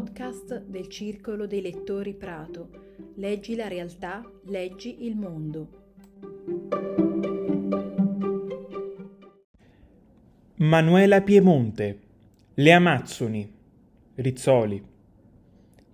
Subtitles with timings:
[0.00, 2.70] podcast del Circolo dei Lettori Prato.
[3.16, 5.68] Leggi la realtà, leggi il mondo.
[10.56, 12.00] Manuela Piemonte,
[12.54, 13.52] Le Amazzoni,
[14.14, 14.82] Rizzoli.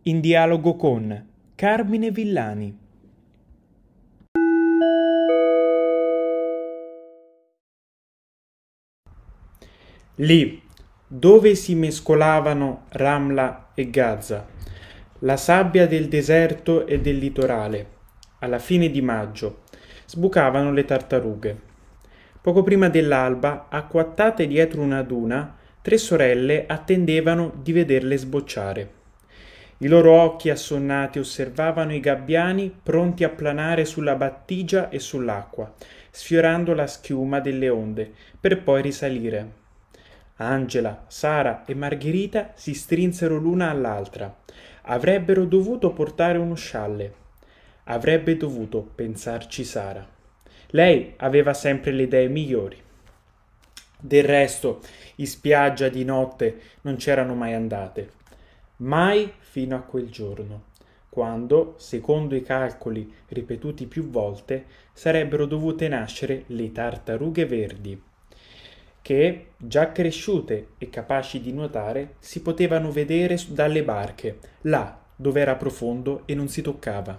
[0.03, 2.79] In dialogo con Carmine Villani.
[10.19, 10.63] Lì,
[11.09, 14.45] dove si mescolavano Ramla e Gaza,
[15.21, 17.87] la sabbia del deserto e del litorale,
[18.41, 19.63] alla fine di maggio,
[20.05, 21.61] sbucavano le tartarughe.
[22.41, 28.91] Poco prima dell'alba, acquattate dietro una duna, tre sorelle attendevano di vederle sbocciare.
[29.79, 35.73] I loro occhi assonnati osservavano i gabbiani pronti a planare sulla battigia e sull'acqua,
[36.11, 39.65] sfiorando la schiuma delle onde, per poi risalire.
[40.39, 44.35] Angela, Sara e Margherita si strinsero l'una all'altra.
[44.83, 47.15] Avrebbero dovuto portare uno scialle.
[47.85, 50.07] Avrebbe dovuto pensarci Sara.
[50.71, 52.77] Lei aveva sempre le idee migliori.
[53.99, 54.81] Del resto,
[55.17, 58.11] in spiaggia di notte non c'erano mai andate.
[58.79, 60.65] Mai fino a quel giorno,
[61.09, 68.03] quando, secondo i calcoli ripetuti più volte, sarebbero dovute nascere le tartarughe verdi
[69.07, 75.55] che, già cresciute e capaci di nuotare, si potevano vedere dalle barche, là dove era
[75.55, 77.17] profondo e non si toccava.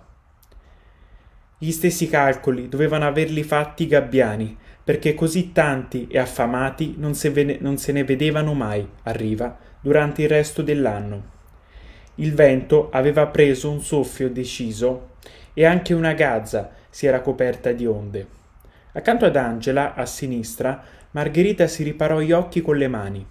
[1.58, 7.30] Gli stessi calcoli dovevano averli fatti i gabbiani, perché così tanti e affamati non se,
[7.30, 11.35] ne, non se ne vedevano mai a riva durante il resto dell'anno.
[12.15, 15.11] Il vento aveva preso un soffio deciso
[15.53, 18.35] e anche una gazza si era coperta di onde.
[18.91, 23.25] Accanto ad Angela, a sinistra, Margherita si riparò gli occhi con le mani.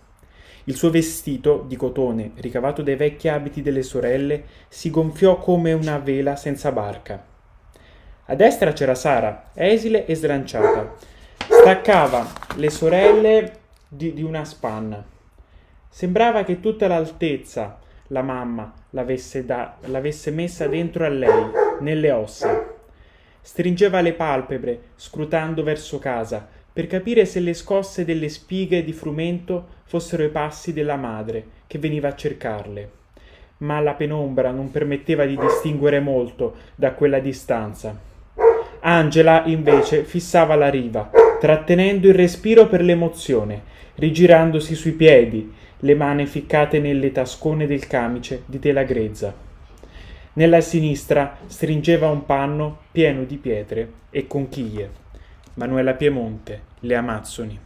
[0.64, 5.98] Il suo vestito di cotone, ricavato dai vecchi abiti delle sorelle, si gonfiò come una
[5.98, 7.24] vela senza barca.
[8.26, 10.94] A destra c'era Sara, esile e slanciata.
[11.36, 13.52] Staccava le sorelle
[13.86, 15.04] di, di una spanna.
[15.88, 17.78] Sembrava che tutta l'altezza
[18.08, 22.74] la mamma l'avesse, da, l'avesse messa dentro a lei, nelle ossa.
[23.40, 29.66] Stringeva le palpebre, scrutando verso casa, per capire se le scosse delle spighe di frumento
[29.84, 32.90] fossero i passi della madre che veniva a cercarle.
[33.60, 37.98] Ma la penombra non permetteva di distinguere molto da quella distanza.
[38.80, 41.10] Angela, invece, fissava la riva,
[41.40, 43.62] trattenendo il respiro per l'emozione,
[43.94, 49.34] rigirandosi sui piedi, le mani ficcate nelle tascone del camice di tela grezza.
[50.34, 55.04] Nella sinistra stringeva un panno pieno di pietre e conchiglie.
[55.54, 57.58] Manuela Piemonte, Le Amazzoni.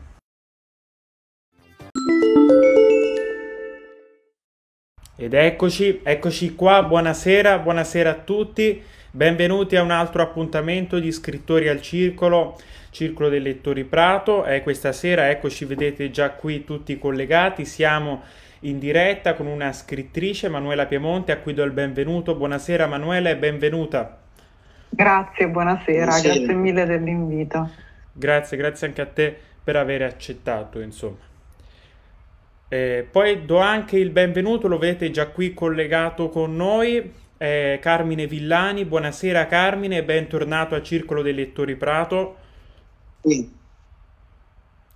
[5.17, 11.69] Ed eccoci, eccoci qua, buonasera, buonasera a tutti, benvenuti a un altro appuntamento di Scrittori
[11.69, 12.57] al Circolo,
[12.91, 14.45] Circolo dei Lettori Prato.
[14.45, 18.23] Eh, questa sera, eccoci, vedete già qui tutti collegati, siamo
[18.61, 22.37] in diretta con una scrittrice, Manuela Piemonte, a cui do il benvenuto.
[22.37, 24.21] Buonasera Manuela e benvenuta.
[24.89, 27.89] Grazie, buonasera, buonasera, grazie mille dell'invito.
[28.13, 31.29] Grazie, grazie anche a te per aver accettato, insomma.
[32.69, 38.27] Eh, poi do anche il benvenuto, lo vedete già qui collegato con noi, eh, Carmine
[38.27, 38.85] Villani.
[38.85, 42.37] Buonasera Carmine bentornato al Circolo dei Lettori Prato.
[43.23, 43.51] Sì.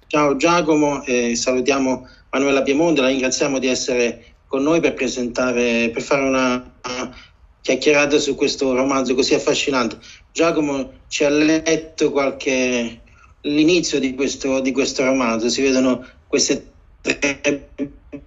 [0.07, 6.03] Ciao Giacomo, eh, salutiamo Manuela Piemonte, la ringraziamo di essere con noi per presentare, per
[6.03, 6.73] fare una
[7.61, 9.99] chiacchierata su questo romanzo così affascinante.
[10.31, 13.01] Giacomo ci ha letto qualche
[13.45, 17.71] l'inizio di questo, di questo romanzo, si vedono queste tre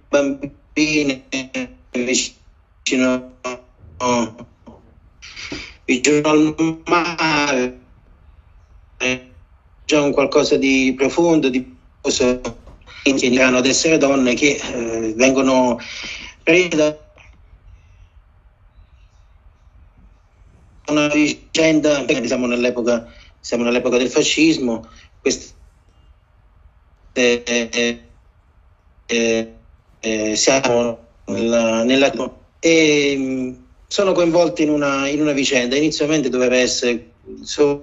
[0.08, 1.24] bambine
[1.92, 3.36] vicino,
[5.84, 7.78] vicino al mare,
[9.84, 11.76] già un qualcosa di profondo, di
[13.04, 15.78] inizieranno ad essere donne che eh, vengono
[16.42, 16.96] prese da
[20.88, 24.88] una vicenda, siamo nell'epoca, siamo nell'epoca del fascismo,
[25.28, 25.54] queste
[27.12, 28.00] eh,
[29.06, 29.54] eh,
[30.00, 32.12] eh, siamo nella, nella
[32.60, 33.52] e mm,
[33.86, 35.76] sono coinvolti in una, in una vicenda.
[35.76, 37.82] Inizialmente doveva essere insomma,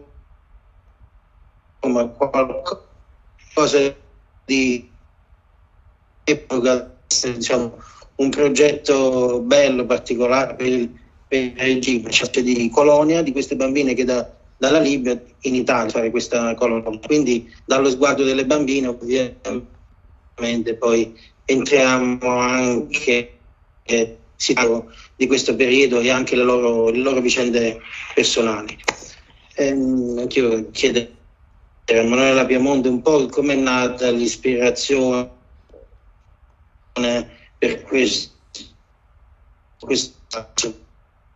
[1.80, 3.96] qualcosa
[4.46, 4.90] di
[6.24, 7.78] diciamo,
[8.16, 10.90] un progetto bello, particolare per il,
[11.28, 15.92] per il regime, cioè di colonia di queste bambine che da dalla Libia in Italia
[15.92, 17.00] fare questa colonia.
[17.06, 23.38] Quindi dallo sguardo delle bambine ovviamente poi entriamo anche
[25.16, 27.80] di questo periodo e anche le loro, le loro vicende
[28.14, 28.78] personali.
[29.56, 35.30] Ehm, anch'io chiedo a Emanuela Piemonte un po' come è nata l'ispirazione
[37.58, 38.34] per questo,
[39.80, 40.14] questo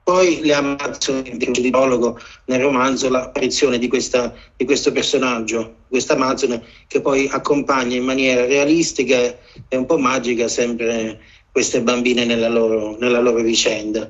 [0.10, 6.64] poi le Amazzoni di prologo nel romanzo l'apparizione di, questa, di questo personaggio, questa Amazzone
[6.88, 11.20] che poi accompagna in maniera realistica e un po' magica sempre
[11.52, 14.10] queste bambine nella loro, nella loro vicenda.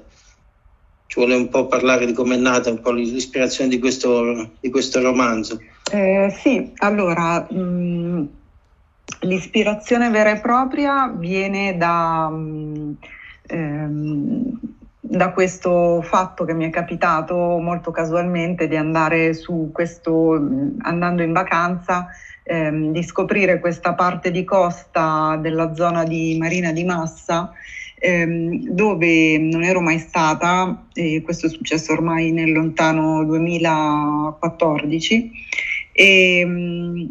[1.08, 4.70] Ci vuole un po' parlare di come è nata un po' l'ispirazione di questo, di
[4.70, 5.60] questo romanzo.
[5.92, 8.26] Eh, sì, allora mh, mm,
[9.24, 12.30] l'ispirazione vera e propria viene da...
[12.30, 12.96] Mh,
[13.48, 14.60] ehm,
[15.02, 20.34] da questo fatto che mi è capitato molto casualmente di andare su questo,
[20.80, 22.08] andando in vacanza,
[22.44, 27.54] ehm, di scoprire questa parte di costa della zona di Marina di Massa,
[27.98, 35.32] ehm, dove non ero mai stata, e questo è successo ormai nel lontano 2014.
[35.94, 37.10] E,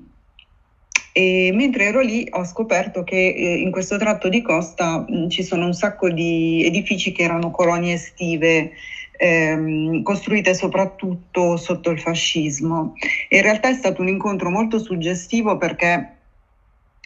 [1.18, 5.42] e mentre ero lì ho scoperto che eh, in questo tratto di costa mh, ci
[5.42, 8.70] sono un sacco di edifici che erano colonie estive
[9.16, 12.92] ehm, costruite soprattutto sotto il fascismo.
[13.30, 16.18] In realtà è stato un incontro molto suggestivo perché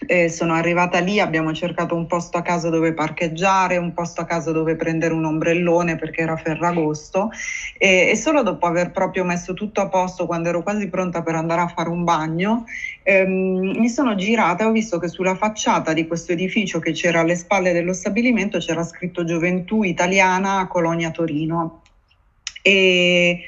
[0.06, 4.24] eh, sono arrivata lì, abbiamo cercato un posto a caso dove parcheggiare, un posto a
[4.24, 7.30] caso dove prendere un ombrellone perché era Ferragosto
[7.78, 11.34] e, e solo dopo aver proprio messo tutto a posto, quando ero quasi pronta per
[11.34, 12.64] andare a fare un bagno,
[13.02, 17.20] ehm, mi sono girata e ho visto che sulla facciata di questo edificio che c'era
[17.20, 21.82] alle spalle dello stabilimento c'era scritto Gioventù Italiana Colonia Torino.
[22.62, 23.40] E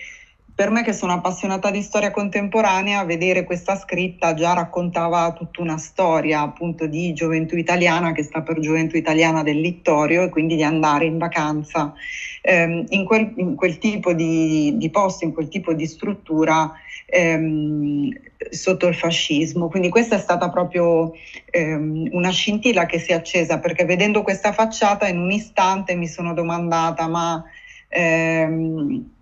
[0.54, 5.78] per me che sono appassionata di storia contemporanea, vedere questa scritta già raccontava tutta una
[5.78, 10.62] storia appunto di gioventù italiana che sta per gioventù italiana del Littorio e quindi di
[10.62, 11.92] andare in vacanza
[12.40, 16.72] ehm, in, quel, in, quel, tipo di, di, posto, in quel tipo di struttura
[17.06, 18.10] ehm,
[18.50, 19.68] sotto il fascismo.
[19.68, 21.14] Quindi questa è stata proprio
[21.50, 26.06] ehm, una scintilla che si è accesa perché vedendo questa facciata in un istante mi
[26.06, 27.42] sono domandata ma...
[27.88, 29.13] Ehm,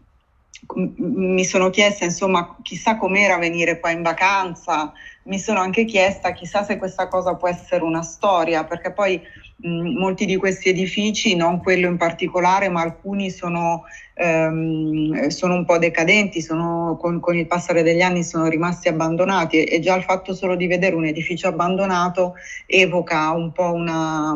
[0.75, 4.93] mi sono chiesta insomma chissà com'era venire qua in vacanza,
[5.25, 9.20] mi sono anche chiesta chissà se questa cosa può essere una storia, perché poi
[9.56, 15.64] mh, molti di questi edifici, non quello in particolare, ma alcuni sono, ehm, sono un
[15.64, 20.05] po' decadenti, sono, con, con, il passare degli anni sono rimasti abbandonati e, già il
[20.05, 22.35] fatto solo di vedere un edificio abbandonato
[22.67, 24.32] evoca un po' una...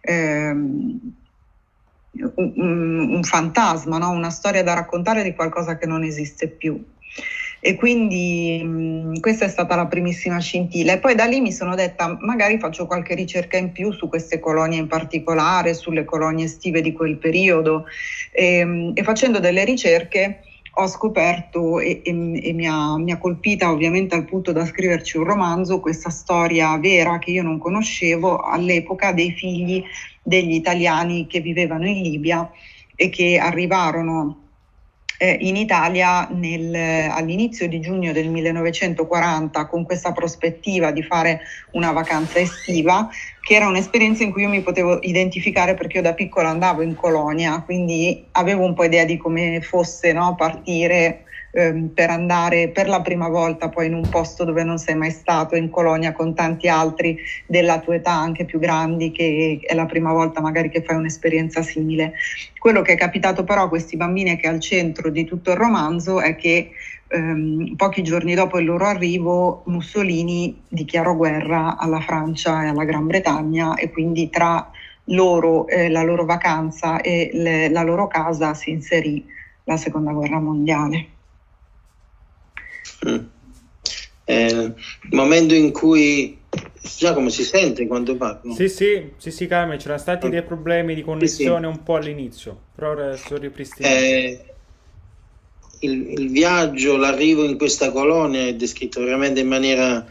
[0.00, 1.22] Ehm,
[2.34, 4.10] un, un fantasma, no?
[4.10, 6.82] una storia da raccontare di qualcosa che non esiste più.
[7.66, 10.92] E quindi mh, questa è stata la primissima scintilla.
[10.92, 14.38] E poi da lì mi sono detta, magari faccio qualche ricerca in più su queste
[14.38, 17.86] colonie in particolare, sulle colonie estive di quel periodo.
[18.32, 20.40] E, e facendo delle ricerche
[20.76, 25.16] ho scoperto e, e, e mi, ha, mi, ha, colpita ovviamente al punto da scriverci
[25.16, 29.82] un romanzo, questa storia vera che io non conoscevo all'epoca dei figli
[30.24, 32.50] degli italiani che vivevano in Libia
[32.96, 34.40] e che arrivarono
[35.18, 41.40] eh, in Italia nel, all'inizio di giugno del 1940 con questa prospettiva di fare
[41.72, 43.08] una vacanza estiva,
[43.44, 46.94] che era un'esperienza in cui io mi potevo identificare perché io da piccola andavo in
[46.94, 52.88] colonia, quindi avevo un po' idea di come fosse no, partire ehm, per andare per
[52.88, 56.34] la prima volta poi in un posto dove non sei mai stato, in colonia con
[56.34, 60.82] tanti altri della tua età, anche più grandi, che è la prima volta magari che
[60.82, 62.14] fai un'esperienza simile.
[62.58, 65.58] Quello che è capitato però a questi bambini che è al centro di tutto il
[65.58, 66.70] romanzo è che
[67.14, 73.06] ehm, pochi giorni dopo il loro arrivo Mussolini dichiarò guerra alla Francia e alla Gran
[73.06, 74.70] Bretagna e quindi tra
[75.08, 79.24] loro, eh, la loro vacanza e le, la loro casa si inserì
[79.64, 81.08] la seconda guerra mondiale.
[83.08, 83.24] Mm.
[84.26, 84.74] Eh, il
[85.10, 86.38] momento in cui
[86.96, 88.54] Giacomo si sente quando parlo?
[88.54, 91.78] Sì, sì, sì, sì, Carmen, c'erano stati dei problemi di connessione sì, sì.
[91.78, 93.94] un po' all'inizio, però sono ripristinato.
[93.94, 94.53] Eh,
[95.84, 100.04] il, il, viaggio, l'arrivo in questa colonia è descritto veramente in maniera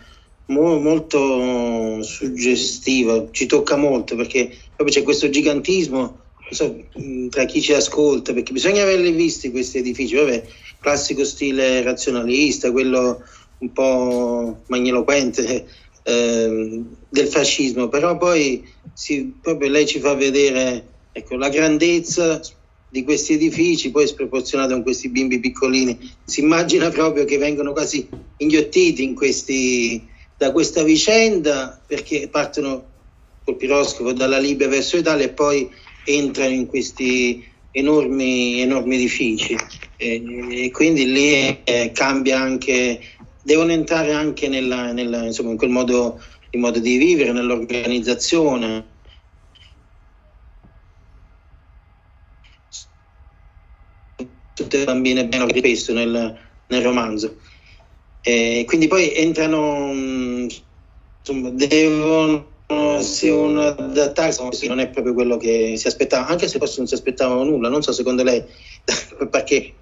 [0.47, 6.21] mo, molto suggestiva, ci tocca molto perché proprio c'è questo gigantismo
[6.53, 6.83] so,
[7.29, 10.43] tra chi ci ascolta, perché bisogna averli visti questi edifici, vabbè,
[10.79, 13.21] classico stile razionalista, quello
[13.59, 15.65] un po' magniloquente
[16.03, 22.41] eh, del fascismo, però poi si, proprio lei ci fa vedere ecco, la grandezza
[22.93, 25.97] di questi edifici, poi sproporzionata con questi bimbi piccolini.
[26.23, 28.07] Si immagina proprio che vengono quasi
[28.37, 29.99] inghiottiti in questi,
[30.37, 32.85] da questa vicenda perché partono
[33.43, 35.67] col piroscafo dalla Libia verso l'Italia e poi
[36.05, 39.55] entrano in questi enormi, enormi edifici
[39.97, 43.01] e, e quindi lì eh, cambia anche,
[43.41, 46.21] devono entrare anche nella, nella, insomma, in quel modo,
[46.51, 48.91] modo di vivere, nell'organizzazione.
[54.63, 57.37] Tutte le bambine ben questo nel, nel romanzo.
[58.21, 62.51] E quindi poi entrano, insomma, devono
[63.01, 66.93] se uno adattarsi non è proprio quello che si aspettava, anche se forse non si
[66.93, 68.41] aspettavano nulla, non so secondo lei
[69.29, 69.75] perché.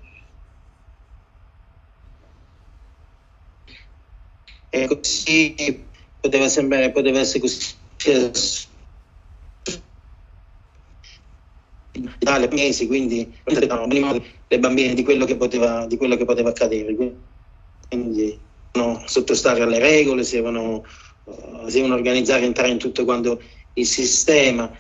[4.70, 5.86] E così
[6.20, 7.60] poteva sembrare, poteva essere così
[12.22, 16.96] dalle mesi, quindi le bambine di quello che poteva, di quello che poteva accadere.
[17.90, 18.40] Quindi
[18.74, 20.84] no, sottostare alle regole, si devono
[21.68, 23.42] si devono organizzare, entrare in tutto quanto
[23.74, 24.72] il sistema.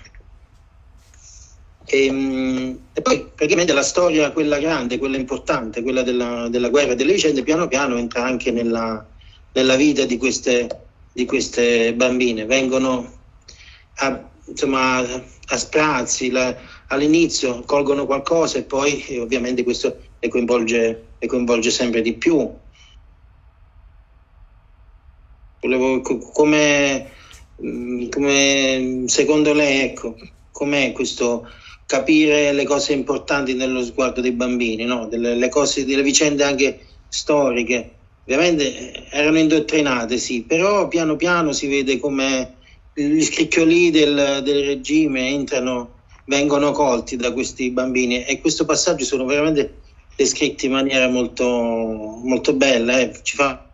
[1.86, 6.92] E, ehm, e, poi praticamente la storia, quella grande, quella importante, quella della, della guerra
[6.92, 9.06] e delle vicende, piano piano entra anche nella,
[9.54, 10.68] nella vita di queste,
[11.12, 12.46] di queste, bambine.
[12.46, 13.20] Vengono
[13.96, 16.56] a, insomma, a sprazzi, la,
[16.92, 22.50] all'inizio colgono qualcosa e poi eh, ovviamente questo le coinvolge, le coinvolge sempre di più.
[25.62, 27.10] Volevo, come,
[27.64, 30.16] mm, come secondo lei, ecco,
[30.52, 31.48] com'è questo
[31.86, 35.08] capire le cose importanti nello sguardo dei bambini, no?
[35.08, 37.96] delle, le cose, delle vicende anche storiche.
[38.24, 42.56] Ovviamente eh, erano indottrinate, sì, però piano piano si vede come
[42.94, 49.26] gli scricchioli del, del regime entrano, vengono colti da questi bambini e questo passaggio sono
[49.26, 49.80] veramente
[50.16, 53.20] descritti in maniera molto, molto bella, eh.
[53.24, 53.66] ci fa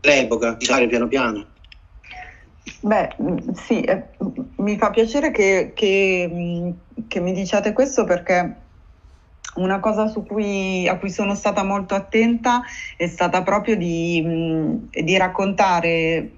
[0.00, 1.46] l'epoca, diciamo piano piano.
[2.82, 3.14] Beh,
[3.54, 4.04] sì, eh,
[4.56, 6.74] mi fa piacere che, che,
[7.08, 8.59] che, mi diciate questo perché
[9.54, 12.62] una cosa cui, a cui sono stata molto attenta
[12.96, 16.32] è stata proprio di, di raccontare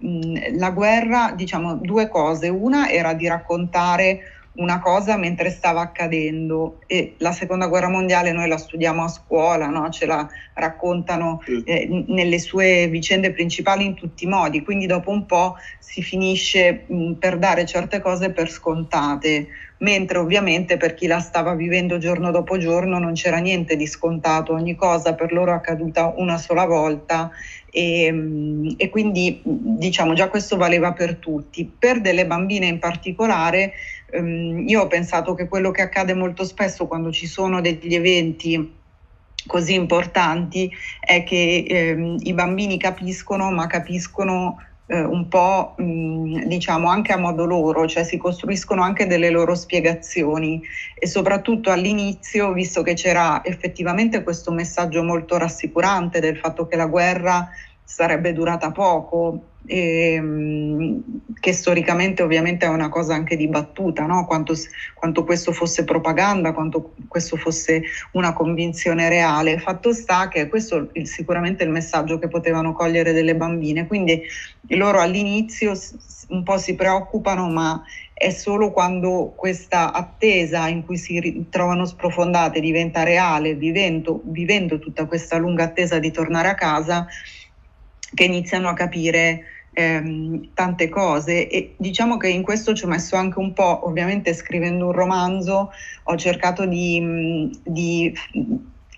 [0.54, 2.48] la guerra, diciamo due cose.
[2.48, 4.20] Una era di raccontare
[4.54, 9.68] una cosa mentre stava accadendo e la seconda guerra mondiale noi la studiamo a scuola,
[9.68, 9.88] no?
[9.88, 15.24] ce la raccontano eh, nelle sue vicende principali in tutti i modi, quindi dopo un
[15.24, 19.48] po' si finisce mh, per dare certe cose per scontate,
[19.82, 24.52] mentre ovviamente per chi la stava vivendo giorno dopo giorno non c'era niente di scontato,
[24.52, 27.30] ogni cosa per loro è accaduta una sola volta
[27.70, 31.70] e, e quindi diciamo già questo valeva per tutti.
[31.78, 33.72] Per delle bambine in particolare
[34.10, 38.80] ehm, io ho pensato che quello che accade molto spesso quando ci sono degli eventi
[39.44, 40.70] così importanti
[41.00, 44.58] è che ehm, i bambini capiscono, ma capiscono
[44.92, 49.54] eh, un po' mh, diciamo anche a modo loro, cioè si costruiscono anche delle loro
[49.54, 50.60] spiegazioni.
[50.94, 56.86] E soprattutto all'inizio, visto che c'era effettivamente questo messaggio molto rassicurante del fatto che la
[56.86, 57.48] guerra
[57.82, 61.02] sarebbe durata poco, ehm,
[61.40, 64.26] che storicamente ovviamente è una cosa anche dibattuta, no?
[64.26, 64.54] quanto,
[64.94, 69.58] quanto, questo fosse propaganda, quanto questo fosse una convinzione reale.
[69.58, 74.22] Fatto sta che questo è sicuramente il messaggio che potevano cogliere delle bambine, quindi
[74.68, 75.74] loro all'inizio
[76.28, 77.82] un po' si preoccupano, ma
[78.14, 85.06] è solo quando questa attesa in cui si trovano sprofondate diventa reale, vivendo, vivendo tutta
[85.06, 87.06] questa lunga attesa di tornare a casa,
[88.14, 91.48] che iniziano a capire ehm, tante cose.
[91.48, 95.70] E diciamo che in questo ci ho messo anche un po', ovviamente scrivendo un romanzo
[96.04, 98.12] ho cercato di, di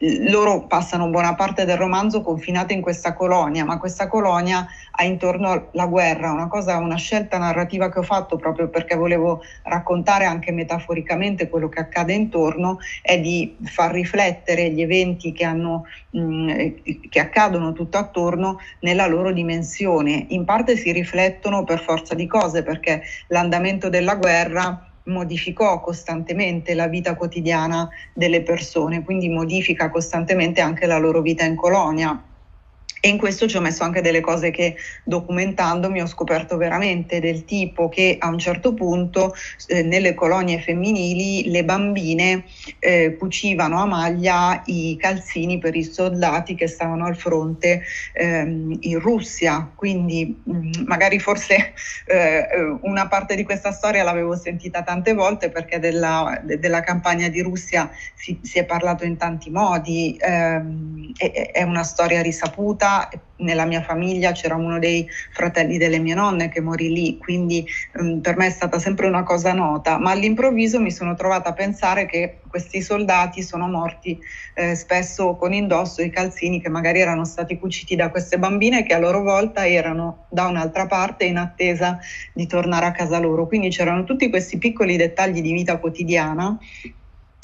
[0.00, 5.68] loro passano buona parte del romanzo confinate in questa colonia, ma questa colonia ha intorno
[5.72, 10.50] la guerra, una cosa, una scelta narrativa che ho fatto proprio perché volevo raccontare anche
[10.50, 17.20] metaforicamente quello che accade intorno, è di far riflettere gli eventi che, hanno, mh, che
[17.20, 20.26] accadono tutto attorno nella loro dimensione.
[20.30, 26.88] In parte si riflettono per forza di cose, perché l'andamento della guerra modificò costantemente la
[26.88, 32.22] vita quotidiana delle persone, quindi modifica costantemente anche la loro vita in colonia.
[33.04, 37.44] E in questo ci ho messo anche delle cose che documentandomi ho scoperto veramente del
[37.44, 39.34] tipo che a un certo punto
[39.66, 42.44] eh, nelle colonie femminili le bambine
[42.78, 47.82] eh, cucivano a maglia i calzini per i soldati che stavano al fronte
[48.14, 49.70] ehm, in Russia.
[49.74, 51.74] Quindi mh, mm, magari forse
[52.06, 52.46] eh,
[52.80, 57.42] una parte di questa storia l'avevo sentita tante volte perché della, de, della campagna di
[57.42, 62.92] Russia si, si, è parlato in tanti modi, ehm, è, è una storia risaputa
[63.36, 68.20] nella mia famiglia c'era uno dei fratelli delle mie nonne che morì lì, quindi um,
[68.20, 72.06] per me è stata sempre una cosa nota, ma all'improvviso mi sono trovata a pensare
[72.06, 74.18] che questi soldati sono morti
[74.54, 78.94] eh, spesso con indosso i calzini che magari erano stati cuciti da queste bambine che
[78.94, 81.98] a loro volta erano da un'altra parte in attesa
[82.32, 83.48] di tornare a casa loro.
[83.48, 86.56] Quindi c'erano tutti questi piccoli dettagli di vita quotidiana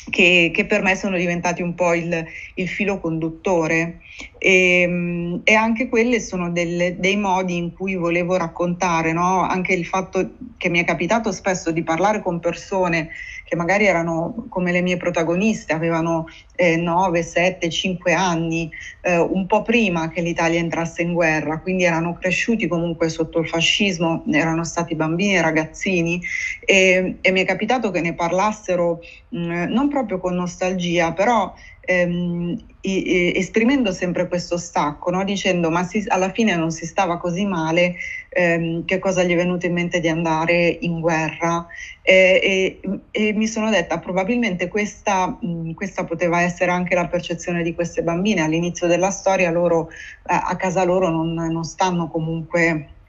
[0.08, 4.00] che, che, per me sono diventati un po' il, il filo conduttore
[4.38, 9.42] e, ehm, e, anche quelle sono delle, dei modi in cui volevo raccontare, no?
[9.42, 13.10] anche il fatto che mi è capitato spesso di parlare con persone
[13.50, 19.46] che magari erano come le mie protagoniste, avevano eh, 9, 7, 5 anni, eh, un
[19.46, 24.62] po' prima che l'Italia entrasse in guerra, quindi erano cresciuti comunque sotto il fascismo, erano
[24.62, 26.22] stati bambini e ragazzini
[26.64, 32.56] e, mi è capitato che ne parlassero mh, mm, non proprio con nostalgia, però ehm,
[32.82, 35.24] esprimendo sempre questo stacco, no?
[35.24, 37.96] dicendo ma si, alla fine non si stava così male,
[38.30, 41.66] ehm, che cosa gli è venuto in mente di andare in guerra.
[42.02, 47.62] E, e, e mi sono detta probabilmente questa, mh, questa, poteva essere anche la percezione
[47.62, 49.88] di queste bambine, all'inizio della storia loro
[50.22, 52.99] a casa loro non, non stanno comunque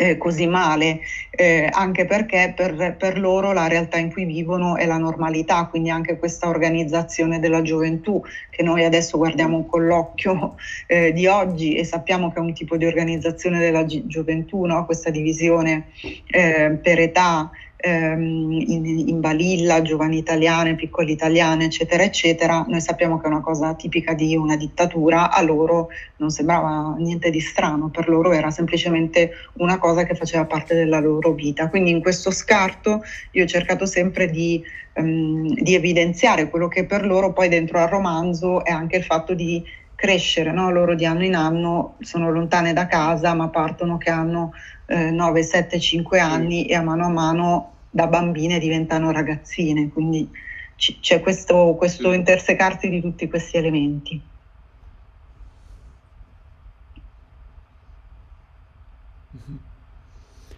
[0.00, 4.86] eh, così male, eh, anche perché per, per, loro la realtà in cui vivono è
[4.86, 10.54] la normalità, quindi anche questa organizzazione della gioventù che noi adesso guardiamo con l'occhio
[10.86, 14.86] eh, di oggi e sappiamo che è un tipo di organizzazione della gi- gioventù, no?
[14.86, 15.88] questa divisione
[16.30, 17.50] eh, per età
[17.80, 23.40] ehm, in, in, Balilla, giovani italiane, piccole italiane, eccetera, eccetera, noi sappiamo che è una
[23.40, 28.50] cosa tipica di una dittatura, a loro non sembrava niente di strano, per loro era
[28.50, 31.68] semplicemente una cosa che faceva parte della loro vita.
[31.68, 37.04] Quindi in questo scarto io ho cercato sempre di, ehm, di evidenziare quello che per
[37.04, 39.64] loro poi dentro al romanzo è anche il fatto di
[40.00, 40.70] crescere, no?
[40.70, 44.52] loro di anno in anno sono lontane da casa ma partono che hanno
[44.86, 50.30] eh, 9, 7, 5 anni e a mano a mano da bambine diventano ragazzine, quindi
[50.76, 54.20] c- c'è questo, questo intersecarsi di tutti questi elementi.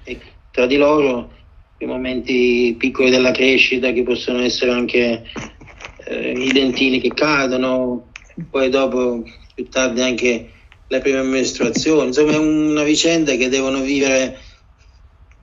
[0.05, 1.33] E tra di loro
[1.79, 5.25] i momenti piccoli della crescita che possono essere anche
[6.05, 8.11] eh, i dentini che cadono,
[8.51, 10.51] poi dopo più tardi anche
[10.87, 14.39] le prime mestruazioni, insomma è una vicenda che devono vivere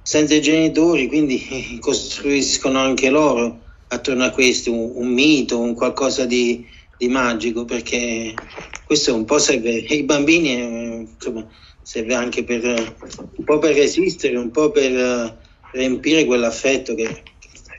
[0.10, 6.26] senza i genitori, quindi costruiscono anche loro attorno a questo un, un mito, un qualcosa
[6.26, 6.65] di,
[6.98, 8.34] di, magico, perché
[8.86, 11.48] questo un po' serve, i bambini eh, insomma,
[11.84, 15.32] serve anche per un po' per resistere, un po' per uh,
[15.74, 17.22] riempire quell'affetto che,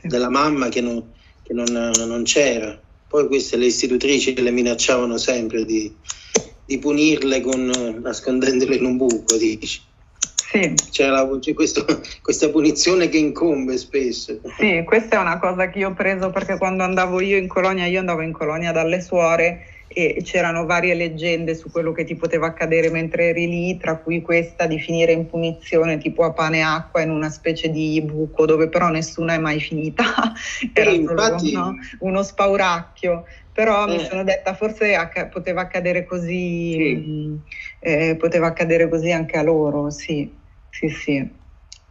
[0.03, 1.03] della mamma che non,
[1.43, 2.79] che non, non c'era.
[3.09, 5.93] Poi queste le istitutrici le minacciavano sempre di,
[6.65, 9.89] di punirle con, nascondendole in un buco, dici.
[10.51, 10.73] Sì.
[10.91, 11.85] C'è, la, c'è questo,
[12.21, 14.39] questa punizione che incombe spesso.
[14.57, 17.85] Sì, questa è una cosa che io ho preso perché quando andavo io in colonia,
[17.85, 22.47] io andavo in colonia dalle suore e c'erano varie leggende su quello che ti poteva
[22.47, 26.61] accadere mentre eri lì, tra cui questa di finire in punizione tipo a pane e
[26.61, 30.03] acqua in una specie di buco dove però nessuna è mai finita,
[30.73, 31.51] era infatti...
[31.51, 31.75] solo no?
[31.99, 33.97] uno spauracchio però eh.
[33.97, 36.93] mi sono detta forse acc- poteva accadere così, sì.
[36.95, 37.39] mh,
[37.79, 40.39] eh, poteva accadere così anche a loro, sì,
[40.81, 41.29] sì, sì.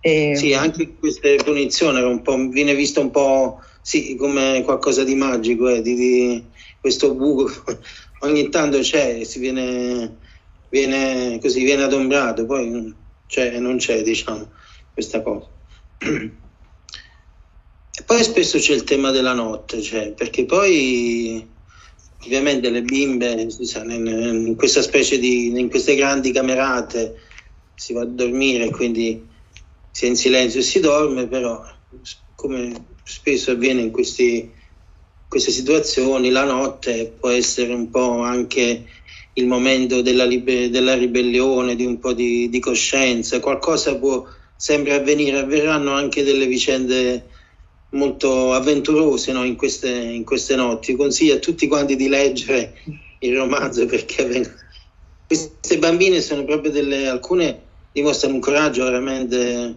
[0.00, 0.34] E...
[0.34, 5.94] Sì, anche questa punizione viene vista un po' sì, come qualcosa di magico, eh, di,
[5.94, 6.44] di,
[6.80, 7.50] questo buco
[8.20, 10.16] ogni tanto c'è, si viene,
[10.70, 12.94] viene, così, viene adombrato, poi
[13.26, 14.50] cioè, non c'è diciamo,
[14.92, 15.46] questa cosa.
[15.98, 16.32] E
[18.06, 21.46] poi spesso c'è il tema della notte, cioè, perché poi
[22.24, 27.29] ovviamente le bimbe in questa specie di in queste grandi camerate
[27.80, 29.26] si va a dormire quindi
[29.90, 31.64] si è in silenzio e si dorme però
[32.34, 34.50] come spesso avviene in questi,
[35.26, 38.84] queste situazioni la notte può essere un po' anche
[39.32, 44.92] il momento della, libe, della ribellione di un po' di, di coscienza qualcosa può sempre
[44.92, 47.28] avvenire avverranno anche delle vicende
[47.92, 49.42] molto avventurose no?
[49.42, 50.94] in, queste, in, queste, notti.
[50.94, 52.74] Consiglio a tutti quanti di leggere
[53.20, 54.54] il romanzo perché
[55.26, 59.74] queste bambine sono proprio delle alcune dimostrano un coraggio veramente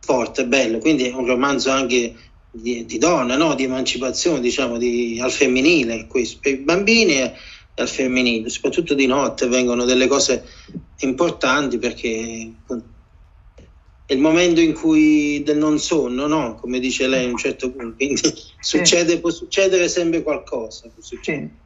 [0.00, 0.78] forte, bello.
[0.78, 2.14] Quindi è un romanzo anche
[2.50, 3.54] di, di donna, no?
[3.54, 7.32] di emancipazione, diciamo, di, al femminile, questo, per i bambini e
[7.76, 10.44] al femminile, soprattutto di notte vengono delle cose
[11.00, 12.52] importanti perché
[14.06, 16.54] è il momento in cui del non sonno, no?
[16.56, 18.20] Come dice lei a un certo punto, quindi
[18.60, 20.90] succede, può succedere sempre qualcosa.
[20.98, 21.50] Succedere.
[21.56, 21.63] Sì,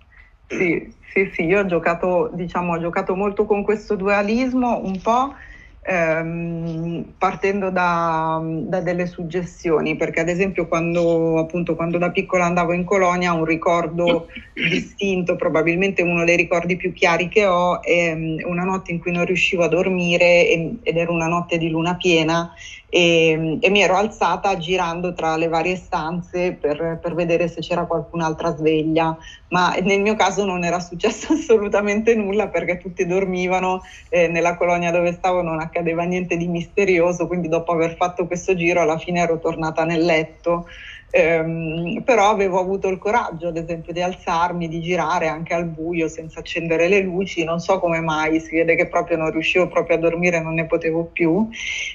[0.48, 5.34] sì, sì, io ho giocato, diciamo, ho giocato molto con questo dualismo, un po'
[5.82, 12.72] ehm, partendo da, da, delle suggestioni, perché ad esempio quando, appunto, quando da piccola andavo
[12.72, 18.38] in colonia un ricordo distinto, probabilmente uno dei ricordi più chiari che ho, è mm,
[18.44, 20.48] una notte in cui non riuscivo a dormire
[20.82, 22.52] ed era una notte di luna piena
[22.90, 27.84] e, e, mi ero alzata girando tra le varie stanze per, per, vedere se c'era
[27.84, 29.16] qualcun'altra sveglia,
[29.48, 34.90] ma nel mio caso non era successo assolutamente nulla perché tutti dormivano, eh, nella colonia
[34.90, 39.20] dove stavo non accadeva niente di misterioso, quindi dopo aver fatto questo giro alla fine
[39.20, 40.66] ero tornata nel letto
[41.10, 46.06] Ehm, però avevo avuto il coraggio, ad esempio, di alzarmi, di girare anche al buio
[46.08, 49.96] senza accendere le luci, non so come mai, si vede che proprio non riuscivo proprio
[49.96, 51.48] a dormire, non ne potevo più.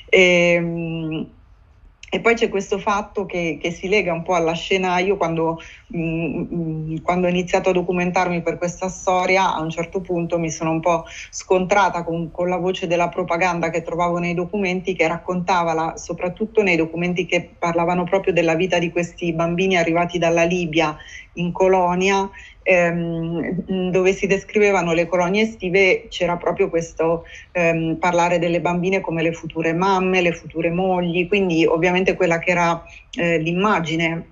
[0.10, 1.32] Ehm,
[2.13, 5.60] e poi c'è questo fatto che, che, si lega un po' alla scena, io quando,
[5.88, 10.38] mh, mm, mm, quando, ho iniziato a documentarmi per questa storia, a un certo punto
[10.38, 14.93] mi sono un po' scontrata con, con la voce della propaganda che trovavo nei documenti,
[14.93, 20.19] che raccontava, la, soprattutto nei documenti che parlavano proprio della vita di questi bambini arrivati
[20.19, 20.95] dalla Libia
[21.38, 22.30] in colonia,
[22.63, 29.21] ehm, dove si descrivevano le colonie estive c'era proprio questo ehm, parlare delle bambine come
[29.21, 34.32] le future mamme, le future mogli, quindi ovviamente quella che era eh, l'immagine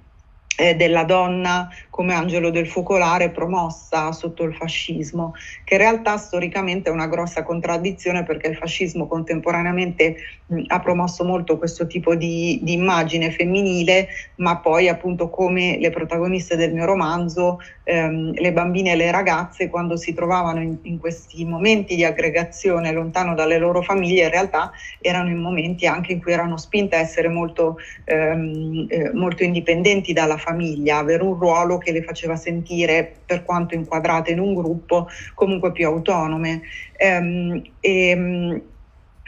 [0.58, 1.70] eh, della donna
[2.02, 7.44] come angelo del focolare promossa sotto il fascismo, che in realtà storicamente è una grossa
[7.44, 10.16] contraddizione perché il fascismo contemporaneamente
[10.48, 15.92] mh, ha promosso molto questo tipo di, di, immagine femminile, ma poi appunto come le
[15.92, 20.98] protagoniste del mio romanzo, ehm, le bambine e le ragazze quando si trovavano in, in
[20.98, 26.20] questi momenti di aggregazione lontano dalle loro famiglie, in realtà erano in momenti anche in
[26.20, 31.78] cui erano spinte a essere molto, ehm, eh, molto indipendenti dalla famiglia, avere un ruolo
[31.78, 36.62] che le faceva sentire, per quanto inquadrate in un gruppo, comunque più autonome.
[36.98, 38.64] Ehm, e,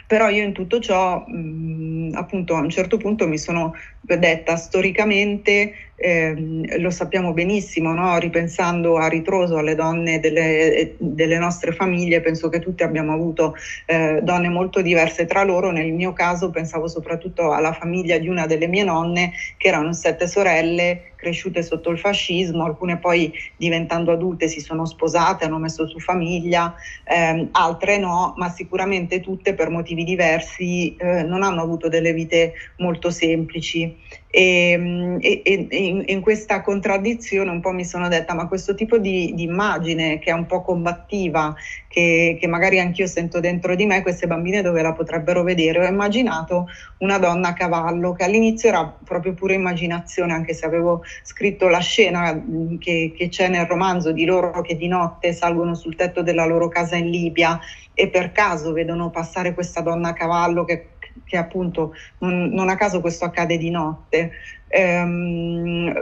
[0.06, 3.72] però io in tutto ciò, mh, appunto, a un certo punto mi sono
[4.06, 8.18] detta storicamente, ehm, lo sappiamo benissimo, no?
[8.18, 13.54] ripensando a ritroso alle donne delle, delle, nostre famiglie, penso che tutti abbiamo avuto
[13.86, 18.46] eh, donne molto diverse tra loro, nel mio caso pensavo soprattutto alla famiglia di una
[18.46, 24.46] delle mie nonne, che erano sette sorelle cresciute sotto il fascismo, alcune poi diventando adulte
[24.46, 30.04] si sono sposate, hanno messo su famiglia, ehm, altre no, ma sicuramente tutte per motivi
[30.04, 33.93] diversi eh, non hanno avuto delle vite molto semplici.
[34.34, 38.98] E, e, e in, in, questa contraddizione un po' mi sono detta, ma questo tipo
[38.98, 41.54] di, di immagine che è un po' combattiva,
[41.86, 45.86] che, che, magari anch'io sento dentro di me, queste bambine dove la potrebbero vedere?
[45.86, 46.66] Ho immaginato
[46.98, 51.78] una donna a cavallo, che all'inizio era proprio pure immaginazione, anche se avevo scritto la
[51.78, 52.42] scena
[52.80, 56.66] che, che c'è nel romanzo di loro che di notte salgono sul tetto della loro
[56.66, 57.60] casa in Libia
[57.94, 60.93] e per caso vedono passare questa donna a cavallo che
[61.24, 64.32] che appunto non, non, a caso questo accade di notte.
[64.68, 65.92] Ehm,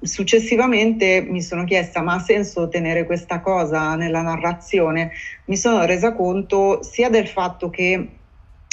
[0.00, 5.12] successivamente mi sono chiesta ma ha senso tenere questa cosa nella narrazione?
[5.44, 8.15] Mi sono resa conto sia del fatto che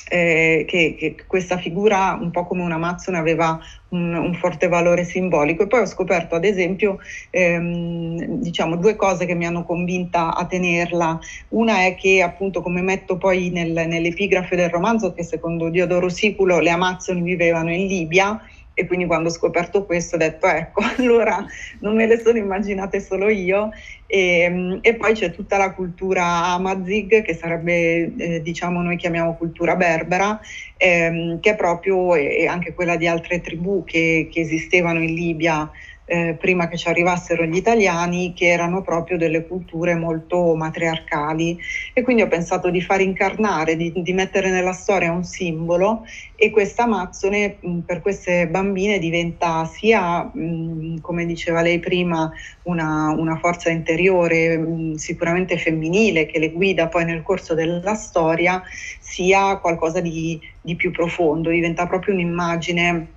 [0.10, 5.04] eh, che, che, questa figura, un po' come una Amazzone, aveva un, un, forte valore
[5.04, 5.64] simbolico.
[5.64, 10.46] E poi ho scoperto, ad esempio, ehm, diciamo, due cose che mi hanno convinta a
[10.46, 11.20] tenerla.
[11.50, 16.60] Una è che, appunto, come metto poi nel, nell'epigrafe del romanzo, che secondo Diodoro Siculo
[16.60, 18.42] le Amazzoni vivevano in Libia
[18.74, 21.46] e quindi quando ho scoperto questo ho detto ecco, allora
[21.80, 23.70] non me le sono immaginate solo io.
[24.06, 29.36] E, ehm, e poi c'è tutta la cultura Amazigh che sarebbe eh, diciamo noi chiamiamo
[29.36, 30.40] cultura berbera
[30.78, 35.70] ehm, che è proprio e anche quella di altre tribù che, che esistevano in Libia
[36.06, 41.58] eh, prima che ci arrivassero gli italiani, che erano proprio delle culture molto matriarcali.
[41.94, 46.50] E quindi ho pensato di far incarnare, di, di mettere nella storia un simbolo e
[46.50, 52.30] questa Amazzone per queste bambine diventa sia, mh, come diceva lei prima,
[52.64, 58.62] una, una forza interiore mh, sicuramente femminile che le guida poi nel corso della storia,
[59.00, 63.08] sia qualcosa di, di più profondo, diventa proprio un'immagine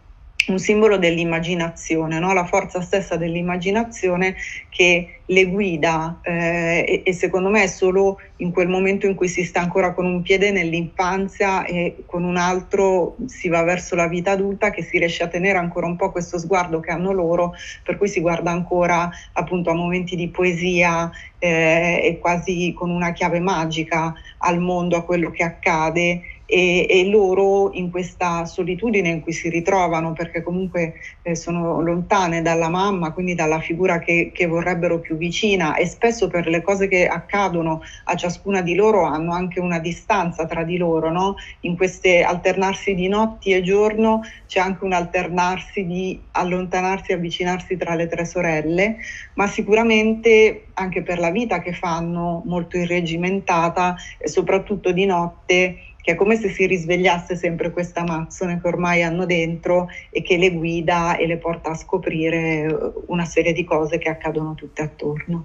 [0.48, 2.32] un simbolo dell'immaginazione, no?
[2.32, 4.36] la forza stessa dell'immaginazione
[4.68, 9.26] che le guida eh, e, e, secondo me è solo in quel momento in cui
[9.26, 14.06] si sta ancora con un piede nell'infanzia e con un altro si va verso la
[14.06, 17.54] vita adulta che si riesce a tenere ancora un po' questo sguardo che hanno loro,
[17.82, 23.10] per cui si guarda ancora appunto a momenti di poesia eh, e quasi con una
[23.12, 29.20] chiave magica al mondo, a quello che accade e, e, loro in questa solitudine in
[29.20, 34.46] cui si ritrovano perché comunque eh, sono lontane dalla mamma, quindi dalla figura che, che,
[34.46, 39.32] vorrebbero più vicina e spesso per le cose che accadono a ciascuna di loro hanno
[39.32, 41.34] anche una distanza tra di loro, no?
[41.60, 47.76] in queste alternarsi di notti e giorno c'è anche un alternarsi di allontanarsi e avvicinarsi
[47.76, 48.98] tra le tre sorelle,
[49.34, 56.12] ma sicuramente anche per la vita che fanno molto irregimentata e soprattutto di notte che
[56.12, 60.52] è come se si risvegliasse sempre questa Amazzone che ormai hanno dentro e che le
[60.52, 65.44] guida e le porta a scoprire una serie di cose che accadono tutte attorno.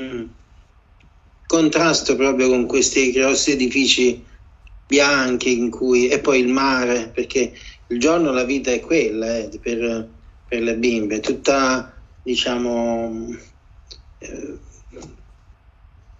[0.00, 0.26] Mm.
[1.48, 4.24] Contrasto proprio con questi grossi edifici
[4.86, 7.52] bianchi in cui, e poi il mare, perché
[7.88, 10.08] il giorno la vita è quella eh, per,
[10.46, 13.34] per, le bimbe, tutta diciamo
[14.18, 14.58] eh,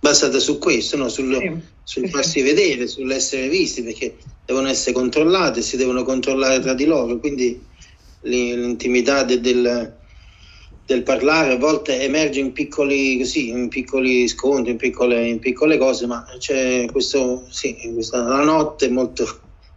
[0.01, 1.09] basata su questo, no?
[1.09, 6.75] Sul, sì sul farsi vedere, sull'essere visti, perché devono essere controllate, si devono controllare tra
[6.75, 7.59] di loro, quindi
[8.25, 9.97] l'intimità de, del,
[10.85, 15.79] del, parlare a volte emerge in piccoli, così, in piccoli scontri, in piccole, in piccole
[15.79, 19.27] cose, ma c'è questo, sì, questa, la notte è molto,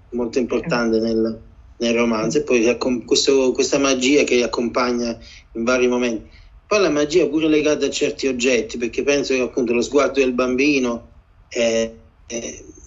[0.10, 1.40] molto importante nel,
[1.78, 5.18] nel romanzo e poi questo, questa magia che accompagna
[5.54, 6.28] in vari momenti.
[6.68, 10.20] Poi la magia è pure legata a certi oggetti, perché penso che appunto lo sguardo
[10.20, 11.08] del bambino
[11.48, 11.92] è,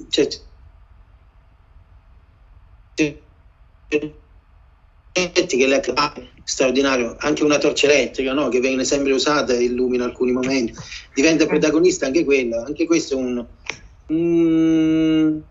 [0.09, 0.29] cioè,
[5.57, 5.83] che le
[6.45, 8.49] straordinario anche una torcia elettrica no?
[8.49, 10.75] che viene sempre usata e illumina alcuni momenti
[11.15, 13.47] diventa protagonista anche quella anche questo è un,
[14.07, 15.43] un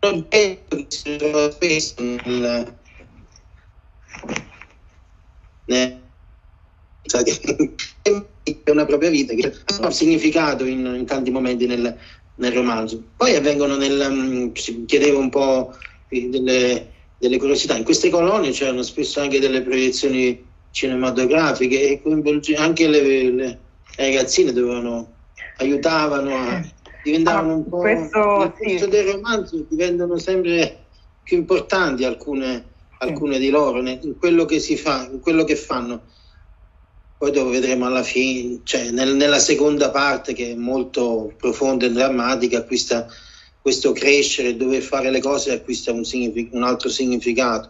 [0.00, 2.78] oggetto che si trova spesso nel,
[5.66, 6.09] nel,
[8.02, 11.96] è una propria vita che ha un significato in, in tanti momenti nel,
[12.36, 13.02] nel, romanzo.
[13.16, 15.74] Poi avvengono nel, um, si chiedeva un po'
[16.08, 16.86] delle,
[17.18, 23.58] delle, curiosità, in queste colonie c'erano spesso anche delle proiezioni cinematografiche e anche le, le
[23.96, 25.12] ragazzine dovevano,
[25.58, 26.64] aiutavano a,
[27.02, 28.88] diventavano ah, un po' questo, nel corso sì.
[28.88, 30.84] del romanzo diventano sempre
[31.22, 32.64] più importanti alcune,
[32.98, 33.40] alcune sì.
[33.40, 36.02] di loro in quello che si fa, in quello che fanno
[37.20, 41.90] poi dopo vedremo alla fine, cioè nel, nella seconda parte che è molto profonda e
[41.90, 43.06] drammatica, acquista
[43.60, 47.68] questo crescere, dove fare le cose acquista un, signific- un altro significato.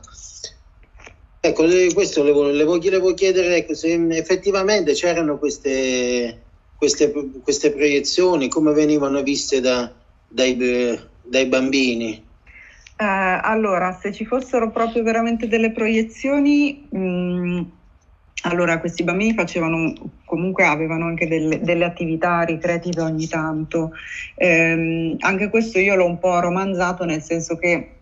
[1.40, 6.42] Ecco, questo le, le, volevo chiedere ecco, se effettivamente c'erano queste,
[6.76, 7.10] queste,
[7.42, 9.92] queste, proiezioni, come venivano viste da,
[10.28, 12.24] dai, dai bambini.
[12.96, 13.04] Eh,
[13.42, 17.62] allora, se ci fossero proprio veramente delle proiezioni, mh, mm,
[18.42, 19.92] allora, questi bambini facevano,
[20.24, 23.92] comunque avevano anche delle, delle attività ricreative ogni tanto.
[24.34, 27.96] Eh, anche questo io l'ho un po' romanzato nel senso che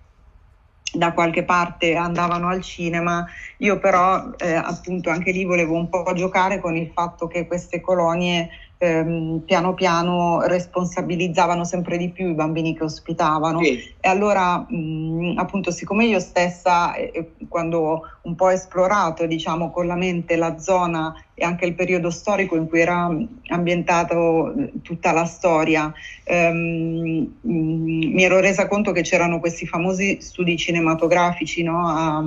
[0.92, 3.27] da qualche parte andavano al cinema,
[3.59, 7.81] io però eh, appunto anche lì volevo un po' giocare con il fatto che queste
[7.81, 8.48] colonie
[8.79, 13.95] ehm, piano piano responsabilizzavano sempre di più i bambini che ospitavano sì.
[14.01, 19.87] e allora mh, appunto siccome io stessa eh, quando ho un po' esplorato diciamo con
[19.87, 23.11] la mente la zona e anche il periodo storico in cui era
[23.49, 25.93] ambientato tutta la storia
[26.25, 32.23] ehm, mh, mi ero resa conto che c'erano questi famosi studi cinematografici no, a,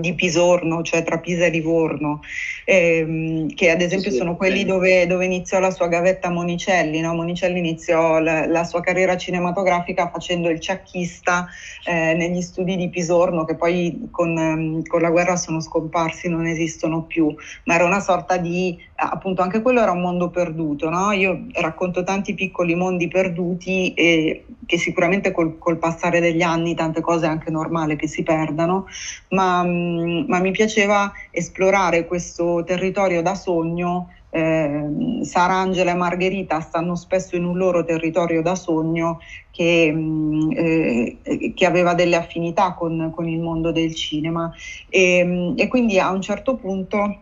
[0.00, 2.20] di Pisorno, cioè tra Pisa e Livorno,
[2.64, 7.00] ehm, che ad esempio sì, sono quelli dove, dove, iniziò la sua gavetta Monicelli.
[7.00, 7.14] No?
[7.14, 11.48] Monicelli iniziò la, la, sua carriera cinematografica facendo il ciacchista
[11.84, 16.46] eh, negli studi di Pisorno, che poi con, ehm, con, la guerra sono scomparsi, non
[16.46, 20.88] esistono più, ma era una sorta di, appunto anche quello era un mondo perduto.
[20.88, 21.12] No?
[21.12, 27.00] Io racconto tanti piccoli mondi perduti e che sicuramente col, col passare degli anni tante
[27.00, 28.86] cose è anche normale che si perdano,
[29.30, 34.10] ma Mm, ma, mi piaceva esplorare questo territorio da sogno.
[34.30, 40.50] Eh, Sara Angela e Margherita stanno spesso in un loro territorio da sogno che, mm,
[40.52, 44.52] eh, che aveva delle affinità con, con, il mondo del cinema
[44.90, 47.20] e, mm, e quindi a un certo punto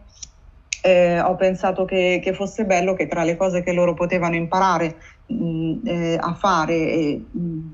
[0.84, 4.96] eh, ho pensato che, che, fosse bello che tra le cose che loro potevano imparare
[5.28, 7.72] mh, eh, a fare e, mh,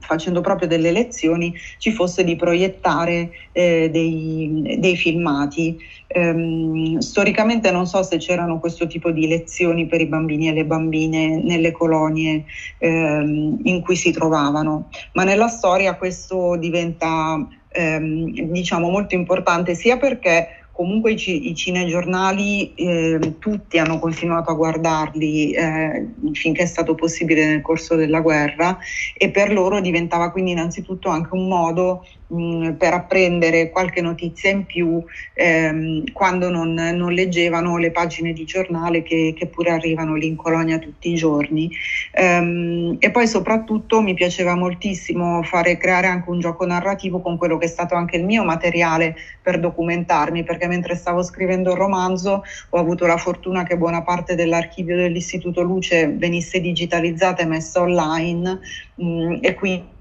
[0.00, 5.78] facendo proprio delle lezioni, ci fosse di proiettare eh, dei, dei, filmati.
[6.12, 10.64] Um, storicamente non so se c'erano questo tipo di lezioni per i bambini e le
[10.64, 12.44] bambine nelle colonie
[12.78, 19.96] um, in cui si trovavano, ma nella storia questo diventa um, diciamo molto importante sia
[19.98, 26.94] perché comunque i, i cinegiornali eh, tutti hanno continuato a guardarli eh, finché è stato
[26.94, 28.78] possibile nel corso della guerra
[29.14, 34.64] e per loro diventava quindi innanzitutto anche un modo mh, per apprendere qualche notizia in
[34.64, 35.02] più
[35.34, 40.36] ehm, quando non, non, leggevano le pagine di giornale che, che, pure arrivano lì in
[40.36, 41.70] colonia tutti i giorni.
[42.12, 47.58] Ehm, e poi soprattutto mi piaceva moltissimo fare creare anche un gioco narrativo con quello
[47.58, 52.44] che è stato anche il mio materiale per documentarmi, perché mentre stavo scrivendo il romanzo
[52.70, 58.60] ho avuto la fortuna che buona parte dell'archivio dell'Istituto Luce venisse digitalizzata e messa online
[58.94, 59.98] mh, e quindi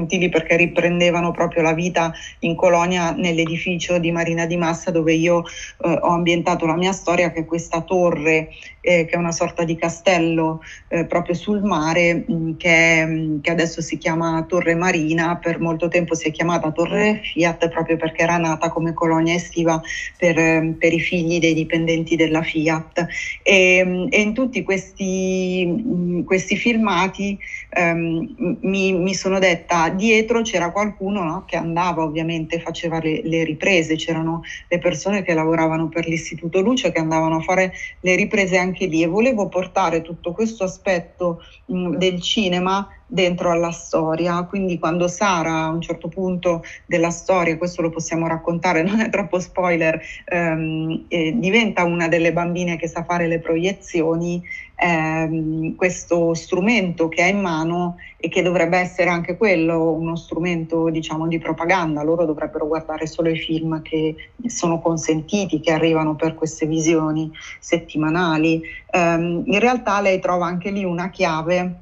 [0.00, 5.44] utili perché riprendevano proprio la vita in colonia nell'edificio di Marina di Massa dove io
[5.44, 8.48] eh, ho ambientato la mia storia che è questa torre
[8.84, 13.40] eh, che è una sorta di castello eh, proprio sul mare mh, mm, che, mm,
[13.40, 17.96] che, adesso si chiama Torre Marina, per molto tempo si è chiamata Torre Fiat proprio
[17.96, 19.80] perché era nata come colonia estiva
[20.18, 23.06] per, eh, per i figli dei dipendenti della Fiat.
[23.42, 27.38] E, mm, e in tutti questi, questi filmati
[27.74, 33.44] ehm, mi, mi, sono detta dietro c'era qualcuno no, che andava ovviamente, faceva le, le
[33.44, 38.56] riprese, c'erano le persone che lavoravano per l'Istituto Luce che andavano a fare le riprese
[38.58, 44.42] anche lì e volevo portare tutto questo aspetto mh, del cinema dentro alla storia.
[44.44, 49.08] Quindi quando Sara a un certo punto della storia, questo lo possiamo raccontare, non è
[49.08, 54.42] troppo spoiler, ehm, eh, diventa una delle bambine che sa fare le proiezioni,
[54.76, 60.88] ehm, questo strumento che ha in mano e che dovrebbe essere anche quello uno strumento
[60.88, 64.14] diciamo di propaganda, loro dovrebbero guardare solo i film che
[64.46, 68.62] sono consentiti, che arrivano per queste visioni settimanali.
[68.90, 71.80] Ehm, in realtà lei trova anche lì una chiave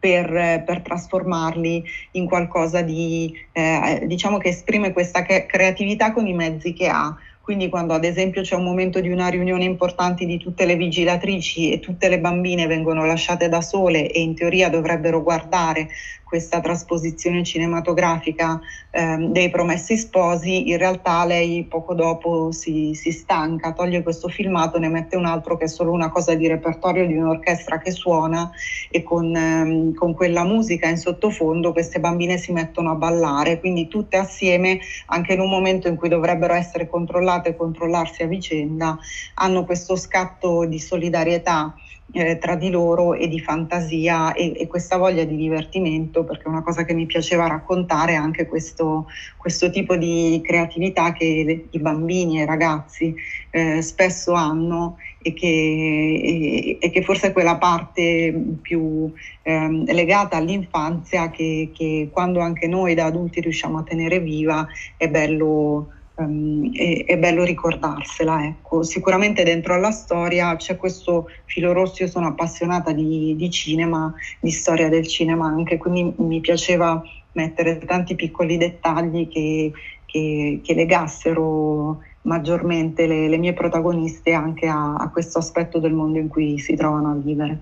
[0.00, 6.72] per, per, trasformarli in qualcosa di, eh, diciamo che esprime questa creatività con i mezzi
[6.72, 7.14] che ha.
[7.50, 11.72] Quindi quando ad esempio c'è un momento di una riunione importante di tutte le vigilatrici
[11.72, 15.88] e tutte le bambine vengono lasciate da sole e in teoria dovrebbero guardare
[16.30, 18.60] questa trasposizione cinematografica
[18.92, 24.78] ehm, dei Promessi Sposi, in realtà lei poco dopo si, si, stanca, toglie questo filmato,
[24.78, 28.48] ne mette un altro che è solo una cosa di repertorio di un'orchestra che suona
[28.90, 33.88] e con, ehm, con quella musica in sottofondo queste bambine si mettono a ballare, quindi
[33.88, 38.96] tutte assieme, anche in un momento in cui dovrebbero essere controllate e controllarsi a vicenda,
[39.34, 41.74] hanno questo scatto di solidarietà
[42.12, 46.62] eh, tra di loro e di fantasia e, e, questa voglia di divertimento, perché una
[46.62, 51.78] cosa che mi piaceva raccontare è anche questo, questo tipo di creatività che le, i
[51.78, 53.14] bambini e i ragazzi
[53.50, 60.36] eh, spesso hanno e che, e, e che, forse è quella parte più eh, legata
[60.36, 65.92] all'infanzia che, che quando anche noi da adulti riusciamo a tenere viva è bello
[66.24, 68.44] um, è, è, bello ricordarsela.
[68.44, 68.82] Ecco.
[68.82, 74.50] Sicuramente dentro alla storia c'è questo filo rosso, io sono appassionata di, di cinema, di
[74.50, 77.02] storia del cinema anche, quindi mi piaceva
[77.32, 79.72] mettere tanti piccoli dettagli che,
[80.06, 86.18] che, che legassero maggiormente le, le, mie protagoniste anche a, a, questo aspetto del mondo
[86.18, 87.60] in cui si trovano a vivere.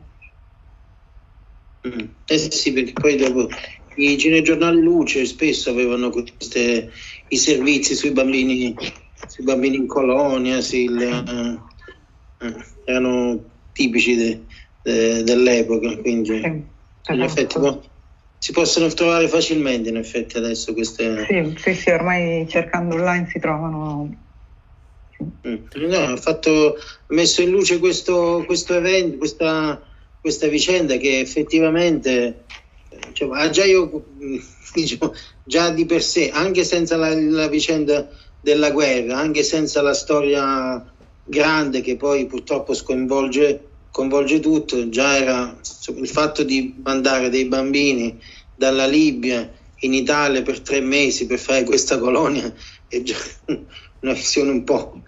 [1.86, 2.06] Mm.
[2.26, 3.48] Eh sì, perché poi dopo
[3.98, 6.90] i cinegiornali luce spesso avevano queste
[7.28, 8.74] i servizi sui bambini,
[9.26, 11.00] sui bambini in colonia, sì, il,
[12.40, 14.40] eh, erano tipici de,
[14.82, 17.82] de, dell'epoca, quindi in effetti po-
[18.38, 21.26] si possono trovare facilmente in effetti adesso queste...
[21.26, 24.16] Sì, sì, sì ormai cercando online si trovano
[25.46, 25.54] mm.
[25.88, 26.76] No, ha, fatto,
[27.08, 29.82] messo in luce questo, questo evento, questa,
[30.20, 32.44] questa vicenda che effettivamente
[33.12, 34.04] cioè, già io
[34.74, 38.08] diciamo, già di per sé, anche senza la, la, vicenda
[38.40, 40.92] della guerra, anche senza la storia
[41.24, 45.58] grande che poi purtroppo sconvolge coinvolge tutto, già era
[45.96, 48.20] il fatto di mandare dei bambini
[48.54, 52.52] dalla Libia in Italia per tre mesi per fare questa colonia
[52.86, 53.16] è già
[54.00, 55.02] una visione un po'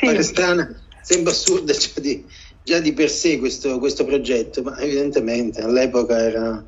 [0.00, 0.22] sì.
[0.22, 2.24] strana, sembra assurda cioè di,
[2.68, 6.62] già di per sé questo, questo progetto, ma evidentemente all'epoca era,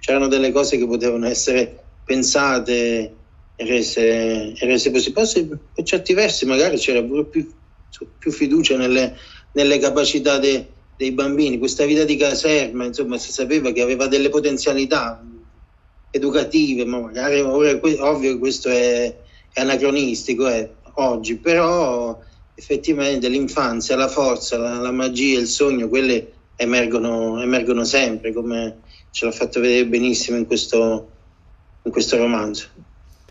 [0.00, 3.14] c'erano delle cose che potevano essere pensate
[3.54, 5.56] e rese, rese possibili.
[5.72, 7.48] Per certi versi magari c'era pure più,
[8.18, 9.16] più fiducia nelle,
[9.52, 10.66] nelle capacità de,
[10.96, 11.58] dei bambini.
[11.58, 15.24] Questa vita di caserma, insomma, si sapeva che aveva delle potenzialità
[16.10, 19.16] educative, ma magari ora ovvio che questo è,
[19.52, 22.18] è anacronistico eh, oggi, però
[22.54, 28.78] effettivamente l'infanzia, la forza, la, la magia, il sogno, quelle emergono, emergono sempre come
[29.10, 31.08] ce l'ha fatto vedere benissimo in questo,
[31.82, 32.68] in questo romanzo.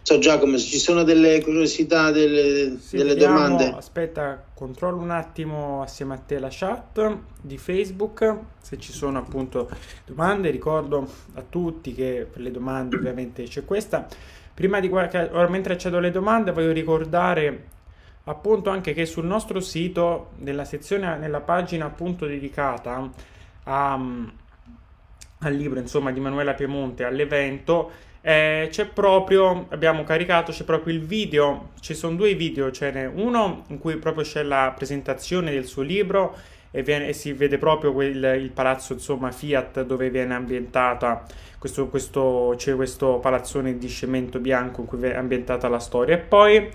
[0.01, 3.73] So Giacomo, se ci sono delle curiosità, delle, sì, delle vediamo, domande.
[3.73, 9.69] Aspetta, controllo un attimo assieme a te la chat di Facebook, se ci sono appunto
[10.05, 14.05] domande, ricordo a tutti che per le domande ovviamente c'è questa.
[14.53, 17.71] Prima di ora mentre accedo alle domande voglio ricordare
[18.25, 23.09] appunto anche che sul nostro sito, nella sezione, nella pagina appunto dedicata
[23.63, 23.93] a,
[25.39, 31.01] al libro insomma di Manuela Piemonte, all'evento, eh, c'è proprio, abbiamo caricato, c'è proprio il
[31.01, 35.65] video, ci sono due video, ce n'è uno in cui proprio c'è la presentazione del
[35.65, 36.37] suo libro
[36.71, 41.25] e, viene, e si vede proprio quel, il palazzo insomma Fiat dove viene ambientata,
[41.59, 46.15] questo, questo, c'è questo palazzone di cemento bianco in cui è ambientata la storia.
[46.15, 46.71] E poi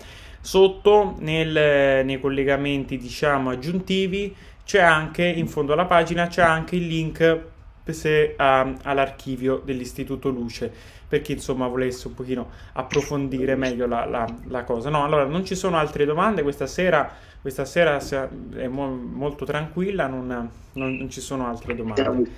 [0.48, 4.34] sotto nel, nei collegamenti diciamo aggiuntivi
[4.64, 7.40] c'è anche in fondo alla pagina c'è anche il link
[7.84, 8.42] se, uh,
[8.82, 10.72] all'archivio dell'Istituto Luce
[11.06, 14.88] per chi insomma volesse un pochino approfondire meglio la, la, la, cosa.
[14.90, 20.06] No, allora non ci sono altre domande questa sera, questa sera è mo- molto tranquilla,
[20.06, 22.30] non, non, non, ci sono altre domande.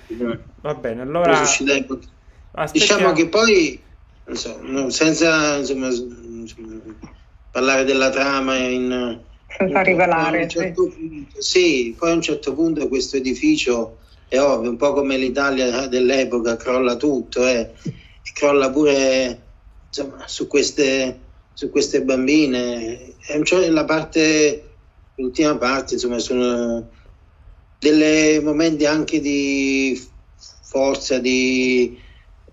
[0.61, 1.41] Va bene, allora...
[2.71, 3.81] Diciamo che poi,
[4.31, 5.89] so, senza insomma,
[7.51, 9.19] parlare della trama in...
[9.57, 10.47] Senza rivelare.
[10.47, 10.97] Certo sì.
[10.97, 13.97] Punto, sì, poi a un certo punto questo edificio
[14.27, 17.69] è ovvio, un po' come l'Italia dell'epoca, crolla tutto, eh
[18.33, 19.41] crolla pure
[19.87, 21.19] insomma, su, queste,
[21.53, 23.13] su queste bambine.
[23.43, 24.69] Cioè, la parte,
[25.15, 26.89] l'ultima parte, insomma, sono
[27.79, 29.99] dei momenti anche di
[30.63, 31.97] forza, di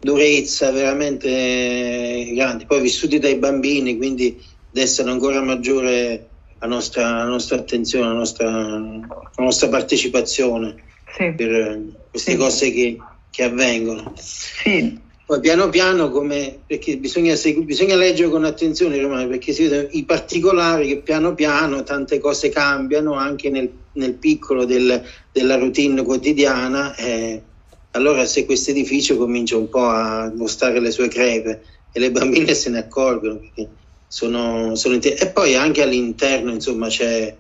[0.01, 4.41] durezza veramente grandi, poi vissuti dai bambini, quindi
[4.79, 6.29] destano ancora maggiore
[6.61, 10.77] la nostra, la nostra attenzione, la nostra, la nostra partecipazione
[11.17, 11.33] sì.
[11.37, 12.37] per queste sì.
[12.37, 12.97] cose che,
[13.31, 14.13] che avvengono.
[14.17, 15.07] Sì.
[15.27, 20.05] Poi piano piano, come, perché bisogna, bisogna leggere con attenzione Romano, perché si vedono i
[20.05, 26.95] particolari che piano piano tante cose cambiano anche nel, nel piccolo del, della routine quotidiana.
[26.95, 27.43] Eh,
[27.91, 31.63] allora se questo edificio comincia un po' a mostrare le sue crepe
[31.93, 33.69] e le bambine se ne accorgono perché
[34.09, 37.37] sono, sono inter- e poi anche all'interno insomma c'è,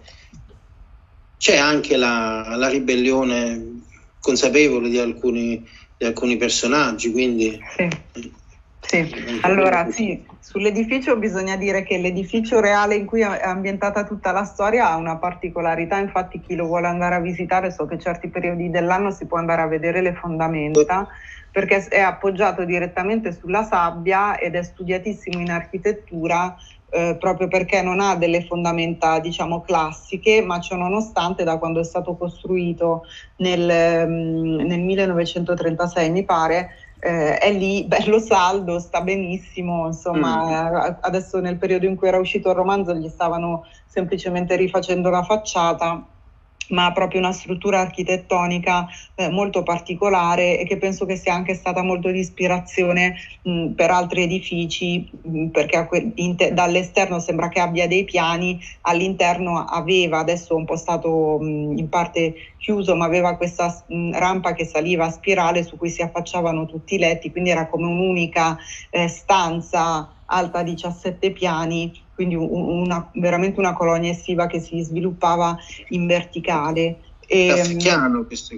[1.37, 3.81] c'è anche la, la ribellione
[4.21, 5.67] consapevole di alcuni
[5.99, 7.61] di alcuni personaggi, quindi...
[7.77, 7.89] Sì.
[8.81, 9.07] Sì,
[9.43, 14.89] allora sì, sull'edificio bisogna dire che l'edificio reale in cui è ambientata tutta la storia
[14.89, 19.11] ha una particolarità, infatti chi lo vuole andare a visitare so che certi periodi dell'anno
[19.11, 21.09] si può andare a vedere le fondamenta
[21.59, 26.57] perché è appoggiato direttamente sulla sabbia ed è studiatissimo in architettura
[26.89, 31.85] eh, proprio perché non ha delle fondamenta diciamo classiche, ma ciò nonostante da quando è
[31.85, 33.03] stato costruito
[33.39, 40.95] nel, mm, nel 1936 mi pare, eh, è lì bello saldo, sta benissimo, insomma mm.
[41.01, 46.07] adesso nel periodo in cui era uscito il romanzo gli stavano semplicemente rifacendo la facciata
[46.69, 51.83] ma proprio una struttura architettonica eh, molto particolare e che penso che sia anche stata
[51.83, 53.17] molto di ispirazione
[53.75, 60.19] per altri edifici, mh, perché que- te- dall'esterno sembra che abbia dei piani, all'interno aveva,
[60.19, 65.11] adesso un po' stato mh, in parte chiuso, ma aveva questa rampa che saliva a
[65.11, 68.57] spirale su cui si affacciavano tutti i letti, quindi era come un'unica
[68.91, 75.57] eh, stanza alta 17 piani, quindi una, veramente una colonia estiva che si sviluppava
[75.91, 76.97] in verticale.
[77.29, 78.57] E, Kafkiano questo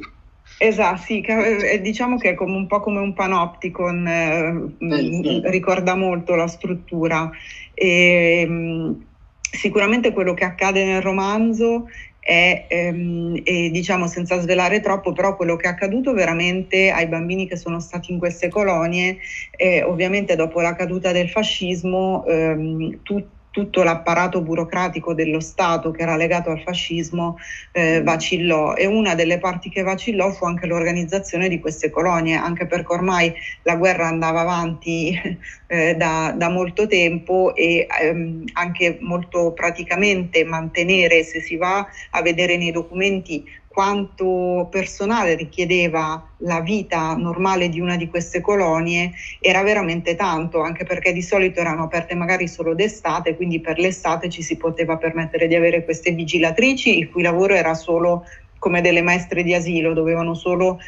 [0.57, 5.95] Esatto, sì, eh, diciamo che è come un po' come un panopticon, eh, eh, ricorda
[5.95, 7.31] molto la struttura.
[7.75, 9.05] E, mh,
[9.41, 11.87] sicuramente quello che accade nel romanzo
[12.19, 17.47] è, ehm, e diciamo senza svelare troppo, però quello che è accaduto veramente ai bambini
[17.47, 19.19] che sono stati in queste colonie,
[19.55, 26.03] eh, ovviamente dopo la caduta del fascismo, ehm, tutti tutto l'apparato burocratico dello Stato che
[26.03, 27.39] era legato al fascismo
[27.73, 28.75] eh, vacillò.
[28.75, 33.33] E una delle parti che vacillò fu anche l'organizzazione di queste colonie, anche perché ormai
[33.63, 35.19] la guerra andava avanti
[35.67, 42.23] eh, da, da, molto tempo e ehm, anche molto praticamente mantenere, se si va a
[42.23, 49.63] vedere nei documenti quanto personale richiedeva la vita normale di una di queste colonie era
[49.63, 54.43] veramente tanto, anche perché di solito erano aperte magari solo d'estate, quindi per l'estate ci
[54.43, 58.25] si poteva permettere di avere queste vigilatrici, il cui lavoro era solo
[58.59, 60.81] come delle maestre di asilo, dovevano solo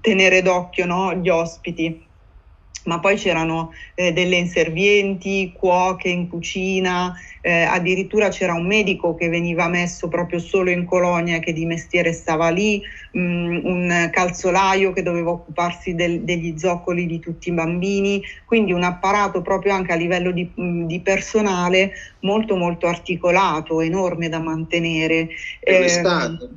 [0.00, 2.05] tenere d'occhio no, gli ospiti.
[2.86, 9.28] Ma poi c'erano eh, delle inservienti, cuoche in cucina, eh, addirittura c'era un medico che
[9.28, 12.82] veniva messo proprio solo in colonia che di mestiere stava lì,
[13.12, 18.72] mh, mm, un calzolaio che doveva occuparsi del, degli zoccoli di tutti i bambini, quindi
[18.72, 24.38] un apparato proprio anche a livello di, mm, di personale molto molto articolato, enorme da
[24.38, 25.28] mantenere.
[25.60, 26.00] Eh,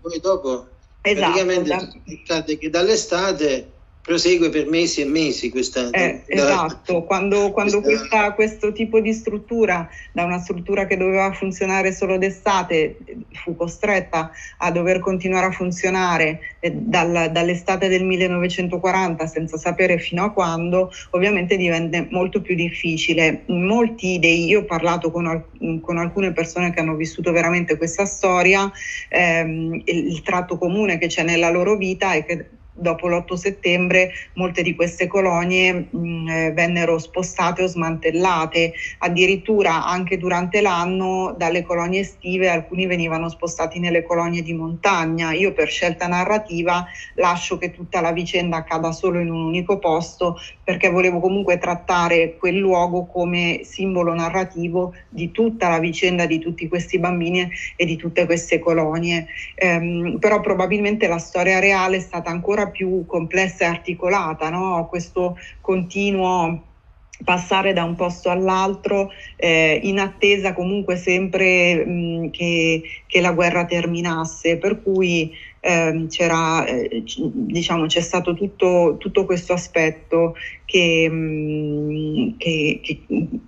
[0.01, 0.67] poi dopo
[1.01, 1.89] esatto, praticamente
[2.25, 2.43] da...
[2.43, 3.71] che dall'estate
[4.01, 5.89] prosegue per mesi e mesi questa...
[5.91, 7.97] Eh, da, esatto, quando, quando questa...
[7.99, 12.97] Questa, questo tipo di struttura, da una struttura che doveva funzionare solo d'estate,
[13.33, 20.23] fu costretta a dover continuare a funzionare eh, dal, dall'estate del 1940 senza sapere fino
[20.23, 23.43] a quando, ovviamente diventa molto più difficile.
[23.47, 25.45] Molti dei, io ho parlato con,
[25.81, 28.71] con alcune persone che hanno vissuto veramente questa storia,
[29.09, 32.45] ehm, il, il tratto comune che c'è nella loro vita è che
[32.79, 40.17] dopo l'8 settembre molte di queste colonie mh, eh, vennero spostate o smantellate, addirittura anche
[40.17, 45.31] durante l'anno dalle colonie estive alcuni venivano spostati nelle colonie di montagna.
[45.33, 50.37] Io per scelta narrativa lascio che tutta la vicenda accada solo in un unico posto
[50.63, 56.67] perché volevo comunque trattare quel luogo come simbolo narrativo di tutta la vicenda di tutti
[56.67, 59.27] questi bambini e di tutte queste colonie.
[59.55, 64.87] Ehm, però probabilmente la storia reale è stata ancora più complessa e articolata, no?
[64.89, 66.63] questo continuo
[67.23, 73.65] passare da un posto all'altro eh, in attesa comunque sempre mh, che, che, la guerra
[73.65, 82.37] terminasse, per cui eh, c'era, eh, diciamo, c'è stato tutto, tutto questo aspetto che, mh,
[82.37, 82.79] che,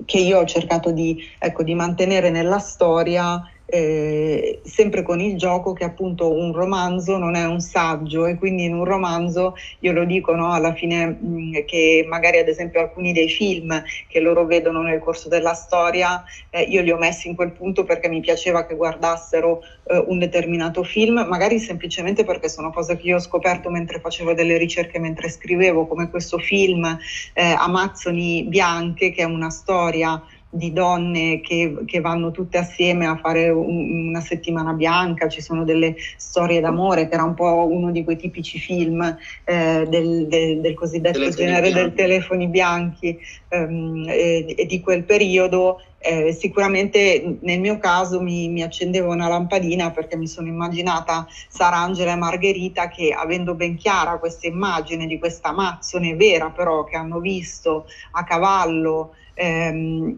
[0.06, 3.42] che, io ho cercato di, ecco, di mantenere nella storia
[3.72, 8.66] eh, sempre con il gioco che appunto un romanzo non è un saggio e quindi
[8.66, 12.82] in un romanzo io lo dico no, alla fine mh, mm, che magari ad esempio
[12.82, 17.30] alcuni dei film che loro vedono nel corso della storia eh, io li ho messi
[17.30, 22.50] in quel punto perché mi piaceva che guardassero eh, un determinato film magari semplicemente perché
[22.50, 26.86] sono cose che io ho scoperto mentre facevo delle ricerche mentre scrivevo come questo film
[27.34, 30.22] eh, Amazzoni Bianche che è una storia
[30.54, 35.64] di donne che, che, vanno tutte assieme a fare un, una settimana bianca, ci sono
[35.64, 39.02] delle storie d'amore, che era un po' uno di quei tipici film
[39.46, 41.80] eh, del, del, del, cosiddetto telefoni genere bianchi.
[41.80, 45.82] del telefoni bianchi ehm, e, e, di quel periodo.
[46.04, 51.78] Eh, sicuramente nel mio caso mi, mi accendevo una lampadina perché mi sono immaginata Sara
[51.78, 56.96] Angela e Margherita che avendo ben chiara questa immagine di questa Amazzone vera però che
[56.96, 60.18] hanno visto a cavallo ehm,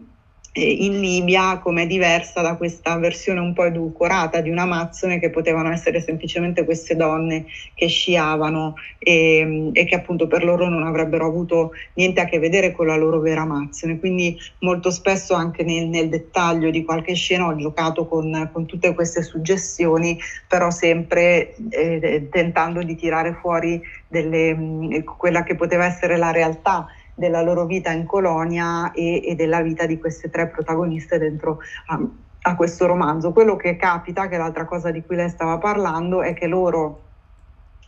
[0.56, 6.00] in Libia come diversa da questa versione un po' edulcorata di un'Amazzone che potevano essere
[6.00, 12.20] semplicemente queste donne che sciavano e, e, che appunto per loro non avrebbero avuto niente
[12.20, 13.98] a che vedere con la loro vera Amazzone.
[13.98, 18.94] Quindi molto spesso anche nel, nel dettaglio di qualche scena ho giocato con, con tutte
[18.94, 26.30] queste suggestioni, però sempre eh, tentando di tirare fuori delle, quella che poteva essere la
[26.30, 31.58] realtà della loro vita in colonia e, e della vita di queste tre protagoniste dentro
[31.86, 32.00] a,
[32.42, 33.32] a questo romanzo.
[33.32, 37.00] Quello che capita, che è l'altra cosa di cui lei stava parlando, è che loro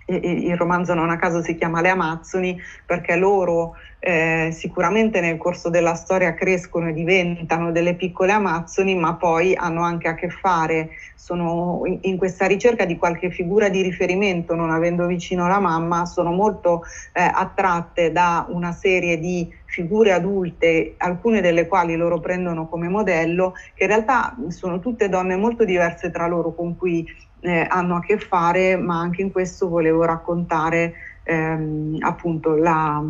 [0.09, 5.71] il romanzo non a caso si chiama Le Amazzoni perché loro eh, sicuramente nel corso
[5.71, 10.91] della storia crescono e diventano delle piccole Amazzoni, ma poi hanno anche a che fare,
[11.15, 16.31] sono in, questa ricerca di qualche figura di riferimento, non avendo vicino la mamma, sono
[16.31, 16.83] molto
[17.13, 23.55] eh, attratte da una serie di figure adulte, alcune delle quali loro prendono come modello,
[23.75, 27.05] che in realtà sono tutte donne molto diverse tra loro con cui
[27.41, 30.95] eh, hanno a che fare, ma anche in questo volevo raccontare
[31.25, 33.03] ehm, appunto la,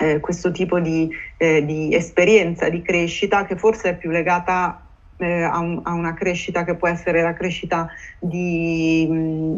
[0.00, 4.80] eh, questo tipo di, eh, di, esperienza di crescita che forse è più legata
[5.18, 7.88] eh, a, un, a, una crescita che può essere la crescita
[8.18, 9.06] di,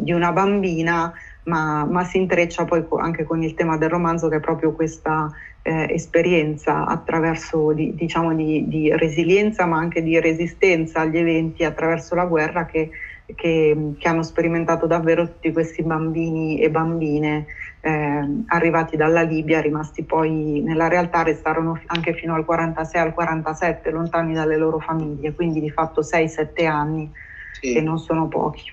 [0.03, 1.13] di una bambina,
[1.43, 5.31] ma, ma, si intreccia poi anche con il tema del romanzo che è proprio questa
[5.61, 12.15] eh, esperienza attraverso di, diciamo di, di, resilienza ma anche di resistenza agli eventi attraverso
[12.15, 12.89] la guerra che
[13.35, 17.45] che, che, hanno sperimentato davvero tutti questi bambini e bambine
[17.85, 23.91] eh, arrivati dalla Libia, rimasti poi nella realtà, restarono anche fino al 46, al 47
[23.91, 27.11] lontani dalle loro famiglie, quindi di fatto 6-7 anni,
[27.59, 27.73] sì.
[27.73, 28.71] che non sono pochi.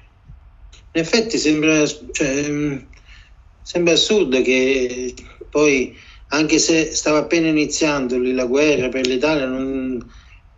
[0.93, 2.81] In effetti sembra, cioè,
[3.63, 5.13] sembra assurdo che
[5.51, 5.97] poi,
[6.29, 10.07] anche se stava appena iniziando lì la guerra per l'Italia, non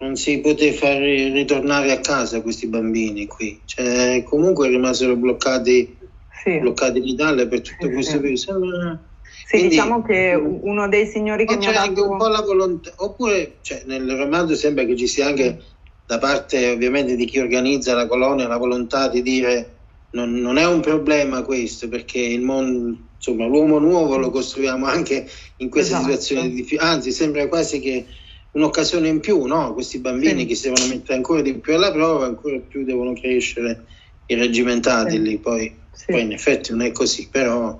[0.02, 3.60] non si poté far ritornare a casa questi bambini qui.
[3.64, 5.96] Cioè, comunque rimasero bloccati,
[6.42, 6.58] sì.
[6.58, 8.36] bloccati in Italia per tutto questo periodo.
[8.36, 9.00] Sembra,
[9.46, 11.88] Sì, Quindi, diciamo che uno dei signori che mi ha dato...
[11.88, 15.60] anche un po' la volontà, oppure cioè, nel romanzo sembra che ci sia anche
[16.06, 19.70] da parte ovviamente di chi organizza la colonia la volontà di dire
[20.12, 25.28] non, non è un problema questo perché il mondo, insomma, l'uomo nuovo lo costruiamo anche
[25.56, 26.10] in queste esatto.
[26.10, 28.04] situazioni difficili, anzi sembra quasi che
[28.52, 29.72] un'occasione in più, no?
[29.72, 30.46] questi bambini sì.
[30.46, 33.84] che si devono mettere ancora di più alla prova, ancora più devono crescere
[34.26, 35.22] irreggimentati sì.
[35.22, 36.06] lì, poi, sì.
[36.12, 37.78] poi in effetti non è così, però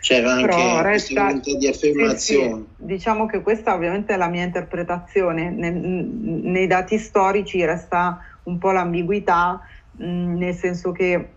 [0.00, 2.54] c'era anche resta, questa di affermazione.
[2.54, 2.84] Sì, sì.
[2.84, 8.72] Diciamo che questa ovviamente è la mia interpretazione, nei, nei dati storici resta un po'
[8.72, 9.60] l'ambiguità,
[9.92, 11.34] mh, nel senso che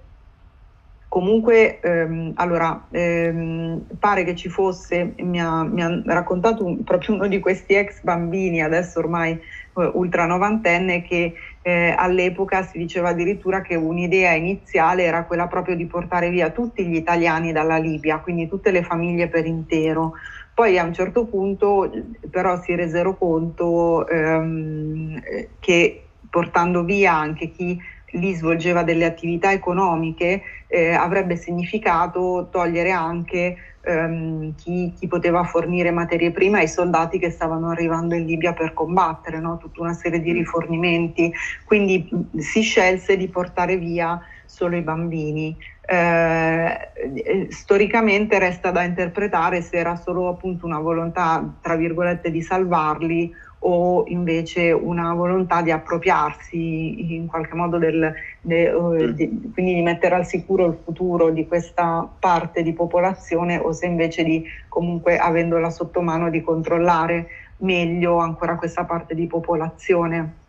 [1.07, 7.15] comunque ehm, allora ehm, pare che ci fosse, mi ha, mi ha raccontato un, proprio
[7.15, 9.39] uno di questi ex bambini, adesso ormai
[9.75, 15.85] ultra novantenne, che eh, all'epoca si diceva addirittura che un'idea iniziale era quella proprio di
[15.85, 20.13] portare via tutti gli italiani dalla Libia, quindi tutte le famiglie per intero.
[20.53, 21.91] Poi a un certo punto
[22.29, 25.19] però si resero conto ehm,
[25.59, 27.77] che portando via anche chi
[28.11, 35.91] lì svolgeva delle attività economiche eh, avrebbe significato togliere anche ehm, chi, chi, poteva fornire
[35.91, 39.57] materie prime ai soldati che stavano arrivando in Libia per combattere, no?
[39.57, 40.35] tutta una serie di mm.
[40.35, 41.33] rifornimenti,
[41.63, 42.07] quindi
[42.37, 45.55] si scelse di portare via solo i bambini.
[45.87, 52.41] Eh, eh, storicamente resta da interpretare se era solo appunto una volontà, tra virgolette, di
[52.41, 59.81] salvarli o invece una volontà di appropriarsi in qualche modo del, de, di, quindi di
[59.81, 65.17] mettere al sicuro il futuro di questa parte di popolazione o se invece di comunque
[65.17, 67.27] avendola sotto mano di controllare
[67.57, 70.43] meglio ancora questa parte di popolazione.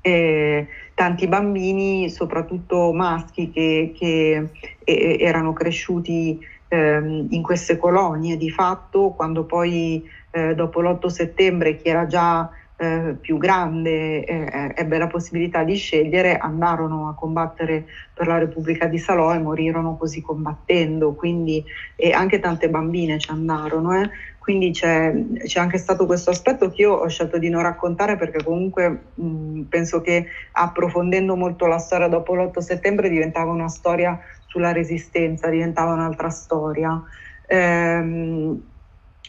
[0.00, 4.50] Eh, tanti bambini, soprattutto maschi, che, che
[4.84, 6.38] eh, erano cresciuti
[6.68, 12.50] eh, in queste colonie di fatto, quando poi eh, dopo l'8 settembre chi era già
[12.76, 18.86] eh, più grande eh, ebbe la possibilità di scegliere, andarono a combattere per la Repubblica
[18.86, 21.64] di Salò e morirono così combattendo, quindi,
[21.94, 24.02] e anche tante bambine ci andarono.
[24.02, 24.10] Eh.
[24.38, 25.14] Quindi c'è,
[25.44, 29.60] c'è, anche stato questo aspetto che io ho scelto di non raccontare perché comunque mh,
[29.68, 35.92] penso che approfondendo molto la storia dopo l'8 settembre diventava una storia sulla resistenza, diventava
[35.92, 37.00] un'altra storia.
[37.46, 38.60] Ehm,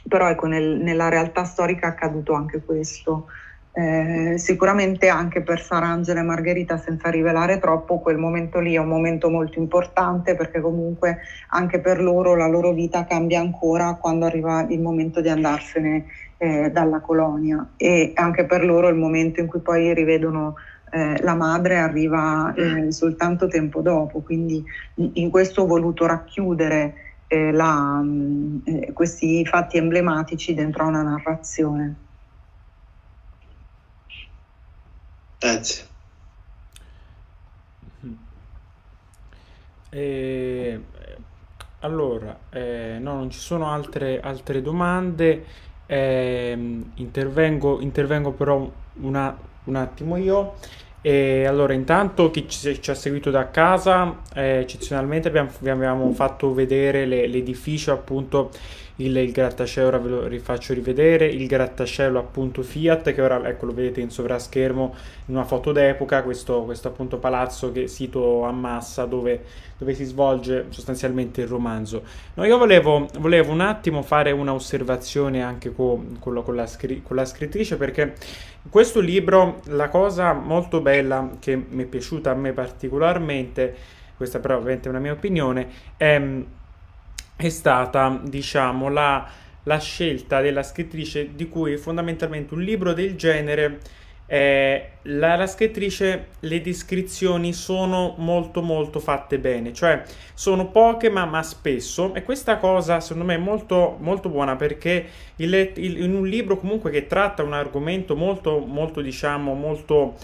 [0.07, 3.27] però ecco, nel, nella realtà storica è accaduto anche questo.
[3.77, 8.87] Eh, sicuramente anche per Sarangela e Margherita, senza rivelare troppo, quel momento lì è un
[8.87, 11.17] momento molto importante perché comunque
[11.49, 16.05] anche per loro la loro vita cambia ancora quando arriva il momento di andarsene
[16.37, 20.55] eh, dalla colonia e anche per loro il momento in cui poi rivedono
[20.91, 24.63] eh, la madre arriva eh, soltanto tempo dopo, quindi
[24.95, 26.93] in questo ho voluto racchiudere
[27.27, 28.03] eh, la,
[28.63, 31.95] eh, questi fatti emblematici dentro a una narrazione.
[35.39, 35.93] Grazie.
[39.89, 40.83] Eh,
[41.79, 45.45] allora, eh, no, non ci sono altre, altre domande.
[45.85, 50.55] Eh, intervengo, intervengo però una, un attimo io.
[51.07, 56.11] E allora, intanto chi ci, ci ha seguito da casa, eh, eccezionalmente abbiamo, vi abbiamo
[56.13, 58.49] fatto vedere le, l'edificio, appunto
[58.97, 63.65] il, il, grattacielo, ora ve lo rifaccio rivedere, il grattacielo appunto Fiat, che ora ecco,
[63.65, 68.51] lo vedete in sovraschermo in una foto d'epoca, questo, questo appunto palazzo che sito a
[68.51, 69.43] Massa dove,
[69.77, 72.03] dove si svolge sostanzialmente il romanzo.
[72.35, 76.69] No, io volevo, volevo un attimo fare un'osservazione anche con, con, la, con, la,
[77.03, 78.15] con la scrittrice perché
[78.69, 83.75] questo libro, la cosa molto bella che mi è piaciuta a me particolarmente,
[84.15, 85.67] questa però ovviamente è una mia opinione,
[85.97, 86.21] è,
[87.35, 89.27] è stata, diciamo, la,
[89.63, 93.79] la, scelta della scrittrice di cui fondamentalmente un libro del genere,
[94.27, 100.01] eh, la, la, scrittrice, le descrizioni sono molto molto fatte bene, cioè
[100.33, 105.05] sono poche ma, ma spesso, e questa cosa secondo me è molto, molto buona perché
[105.35, 110.15] il, il, in un libro comunque che tratta un argomento molto, molto diciamo, molto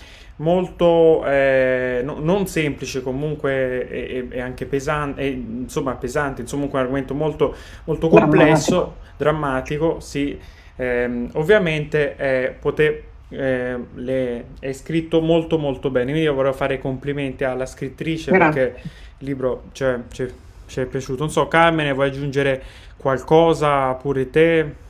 [0.42, 7.14] molto eh, no, non semplice comunque e, e anche pesante, insomma pesante, insomma un argomento
[7.14, 10.38] molto, molto complesso, drammatico, drammatico sì,
[10.76, 16.76] eh, ovviamente eh, pote, eh, le, è scritto molto molto bene, quindi io vorrei fare
[16.76, 18.66] i complimenti alla scrittrice Grazie.
[18.68, 18.82] perché
[19.20, 20.28] il libro cioè, ci,
[20.66, 22.64] ci è piaciuto, non so Carmine vuoi aggiungere
[22.98, 24.90] qualcosa pure te?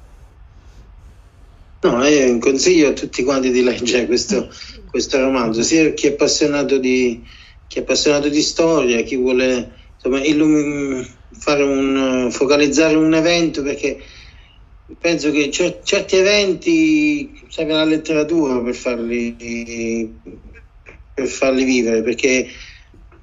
[1.84, 4.50] No, io consiglio a tutti quanti di leggere questo,
[4.86, 7.28] questo romanzo, sia chi è appassionato di,
[7.66, 14.00] chi è appassionato di storia, chi vuole insomma, illum- un, focalizzare un evento perché
[15.00, 20.20] penso che cer- certi eventi serve la letteratura per farli,
[21.14, 22.48] per farli vivere, perché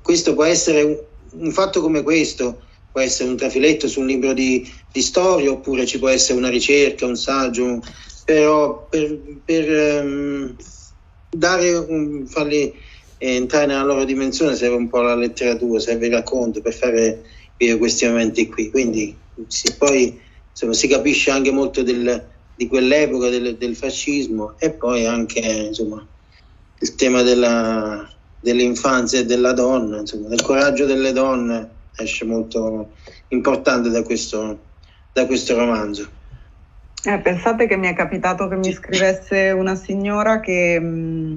[0.03, 0.97] questo può essere un,
[1.33, 5.87] un, fatto come questo, può essere un trafiletto su un libro di, di storia oppure
[5.87, 7.81] ci può essere una ricerca, un saggio,
[8.29, 10.55] però per, per um,
[11.31, 12.75] dare un, farli
[13.17, 17.23] entrare nella loro dimensione serve un po' la letteratura, serve il racconto per fare
[17.79, 18.69] questi momenti qui.
[18.69, 19.17] Quindi
[19.47, 20.21] sì, poi
[20.51, 22.23] insomma, si capisce anche molto del,
[22.55, 26.07] di quell'epoca del, del, fascismo e poi anche insomma,
[26.81, 28.07] il tema della,
[28.41, 32.91] dell'infanzia e della donna, insomma, del coraggio delle donne esce molto
[33.29, 34.59] importante da questo,
[35.15, 36.17] da questo romanzo.
[37.05, 41.37] Eh, pensate che mi è capitato che mi scrivesse una signora che, mh, mm,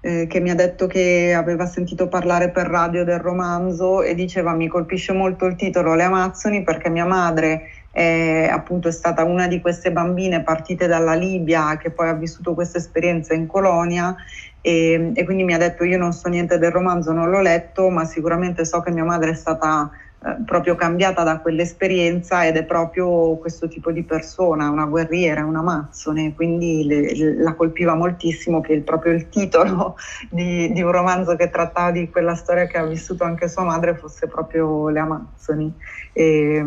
[0.00, 4.54] eh, che, mi ha detto che aveva sentito parlare per radio del romanzo e diceva
[4.54, 9.46] mi colpisce molto il titolo Le Amazzoni perché mia madre è, appunto è stata una
[9.46, 14.16] di queste bambine partite dalla Libia che poi ha vissuto questa esperienza in colonia
[14.62, 17.90] e, e quindi mi ha detto io non so niente del romanzo, non l'ho letto,
[17.90, 19.90] ma sicuramente so che mia madre è stata
[20.26, 25.62] eh, proprio cambiata da quell'esperienza ed è proprio questo tipo di persona, una guerriera, una
[25.62, 29.96] mazzone, quindi le, la colpiva moltissimo che il, proprio il titolo
[30.28, 33.94] di, di, un romanzo che trattava di quella storia che ha vissuto anche sua madre
[33.94, 35.72] fosse proprio Le Amazzoni.
[36.12, 36.64] E,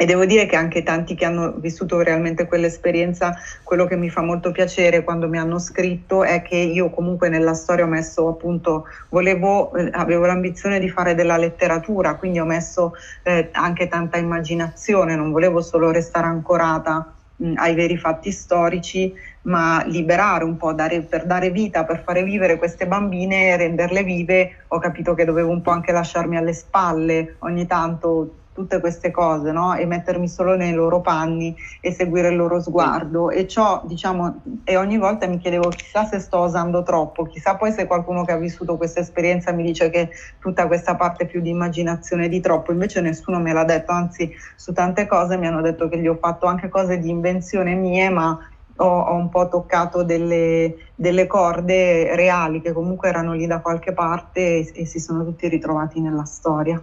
[0.00, 3.34] e devo dire che anche tanti che hanno vissuto realmente quell'esperienza,
[3.64, 7.52] quello che mi fa molto piacere quando mi hanno scritto è che io comunque nella
[7.52, 12.92] storia ho messo appunto, volevo, eh, avevo l'ambizione di fare della letteratura, quindi ho messo
[13.24, 19.82] eh, anche tanta immaginazione, non volevo solo restare ancorata mh, ai veri fatti storici, ma
[19.84, 24.78] liberare un po', dare, per dare vita, per fare vivere queste bambine renderle vive, ho
[24.78, 29.76] capito che dovevo un po' anche lasciarmi alle spalle ogni tanto tutte queste cose, no?
[29.76, 33.30] E mettermi solo nei loro panni e seguire il loro sguardo.
[33.30, 37.70] E ciò, diciamo, e ogni volta mi chiedevo chissà se sto osando troppo, chissà poi
[37.70, 41.50] se qualcuno che ha vissuto questa esperienza mi dice che tutta questa parte più di
[41.50, 45.88] immaginazione di troppo, invece nessuno me l'ha detto, anzi su tante cose mi hanno detto
[45.88, 48.36] che gli ho fatto anche cose di invenzione mie, ma
[48.78, 53.92] ho, ho, un po' toccato delle, delle, corde reali che comunque erano lì da qualche
[53.92, 56.82] parte e, e si sono tutti ritrovati nella storia.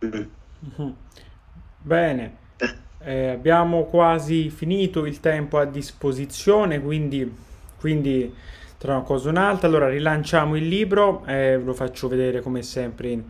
[0.00, 0.35] Mhm.
[1.78, 2.36] Bene,
[2.98, 7.32] eh, abbiamo quasi finito il tempo a disposizione, quindi,
[7.78, 8.34] quindi
[8.78, 13.08] tra una cosa e un'altra, allora rilanciamo il libro, eh, lo faccio vedere come sempre
[13.08, 13.22] in,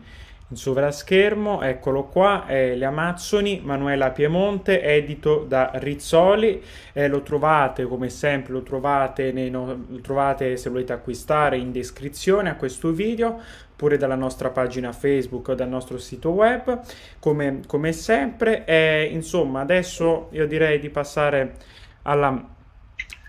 [0.49, 7.83] in sovraschermo, eccolo qua, è Le Amazzoni, Manuela Piemonte, edito da Rizzoli, eh, lo trovate
[7.83, 13.41] come sempre, lo trovate, no, lo trovate se volete acquistare in descrizione a questo video,
[13.73, 16.79] oppure dalla nostra pagina Facebook o dal nostro sito web,
[17.19, 21.55] come, come sempre, e insomma adesso io direi di passare
[22.03, 22.55] alla,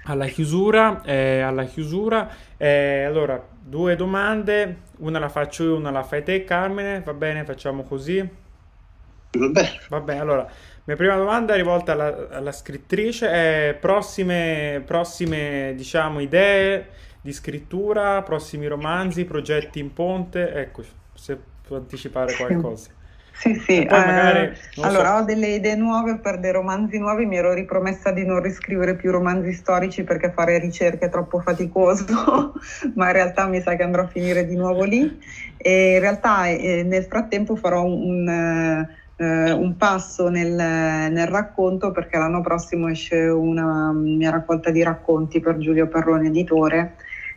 [0.04, 6.02] alla chiusura, eh, alla chiusura, eh, allora due domande una la faccio io, una la
[6.02, 7.02] fai te, Carmine.
[7.02, 8.18] Va bene, facciamo così.
[8.18, 9.80] Va bene.
[9.88, 10.50] Va bene, allora,
[10.84, 13.28] mia prima domanda è rivolta alla, alla scrittrice.
[13.28, 16.88] È prossime, prossime, diciamo, idee
[17.20, 20.52] di scrittura, prossimi romanzi, progetti in ponte?
[20.52, 20.82] Ecco,
[21.14, 22.90] se può anticipare qualcosa.
[23.38, 25.14] Sì, sì, magari, eh, allora so.
[25.14, 29.12] ho delle idee nuove per dei romanzi nuovi, mi ero ripromessa di non riscrivere più
[29.12, 32.52] romanzi storici perché fare ricerche è troppo faticoso,
[32.96, 35.20] ma in realtà mi sa che andrò a finire di nuovo lì
[35.56, 42.18] e in realtà eh, nel frattempo farò un, eh, un passo nel, nel, racconto perché
[42.18, 46.96] l'anno prossimo esce una mia raccolta di racconti per Giulio Perrone editore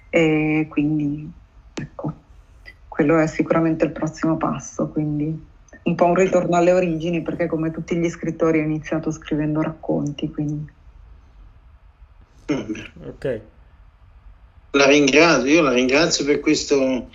[0.09, 1.31] e quindi
[1.75, 2.13] ecco,
[2.87, 4.89] quello è sicuramente il prossimo passo.
[4.89, 5.49] Quindi
[5.83, 10.29] un po' un ritorno alle origini perché come tutti gli scrittori ho iniziato scrivendo racconti.
[10.29, 10.71] Quindi.
[13.05, 13.41] Ok.
[14.71, 17.09] La ringrazio, io la ringrazio per questo,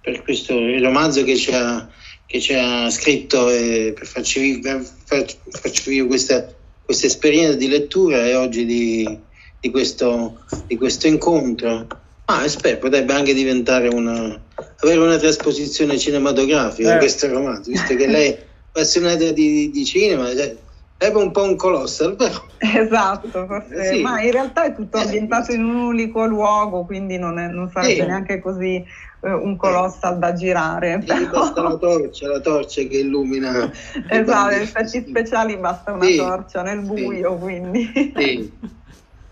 [0.00, 1.88] per questo romanzo che ci ha,
[2.26, 6.54] che ci ha scritto e per farci vivere, farci vivere questa,
[6.84, 9.18] questa esperienza di lettura e oggi di,
[9.60, 11.86] di, questo, di questo incontro.
[12.30, 14.38] Ah, spero potrebbe anche diventare una,
[14.82, 16.92] avere una trasposizione cinematografica eh.
[16.92, 20.54] di questo romanzo, visto che lei è appassionata di, di cinema, cioè,
[20.98, 22.38] è un po' un colossal, però.
[22.58, 24.02] Esatto, forse, sì.
[24.02, 27.70] ma in realtà è tutto eh, ambientato in un unico luogo, quindi non, è, non
[27.72, 30.98] sarebbe neanche così eh, un colossal da girare.
[30.98, 33.72] Basta la torcia, la torcia che illumina.
[34.06, 36.16] esatto, in effetti speciali basta una sì.
[36.16, 37.90] torcia nel buio, quindi.
[38.14, 38.52] Sì.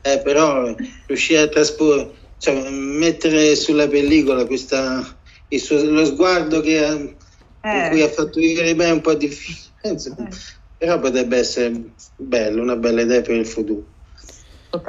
[0.01, 0.74] Eh, però
[1.07, 5.03] riuscire a trasporre cioè, mettere sulla pellicola questa,
[5.49, 9.70] suo, lo sguardo che ha, in cui ha fatto vivere me è un po' difficile,
[9.91, 10.28] insomma,
[10.76, 13.95] però potrebbe essere bello, una bella idea per il futuro.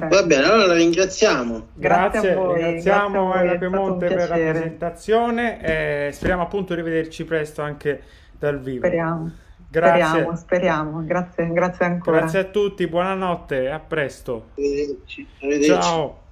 [0.10, 1.68] Va bene, allora la ringraziamo.
[1.74, 6.82] Grazie, grazie a voi, ringraziamo grazie la Piemonte per la presentazione e speriamo appunto di
[6.82, 8.02] rivederci presto anche
[8.38, 8.86] dal vivo.
[8.86, 9.32] Speriamo.
[9.70, 10.04] Grazie.
[10.04, 11.04] Speriamo, speriamo.
[11.06, 12.20] Grazie, grazie ancora.
[12.20, 14.50] Grazie a tutti, buonanotte, a presto.
[14.56, 15.28] Arrivederci.
[15.40, 15.82] Arrivederci.
[15.82, 16.26] Ciao.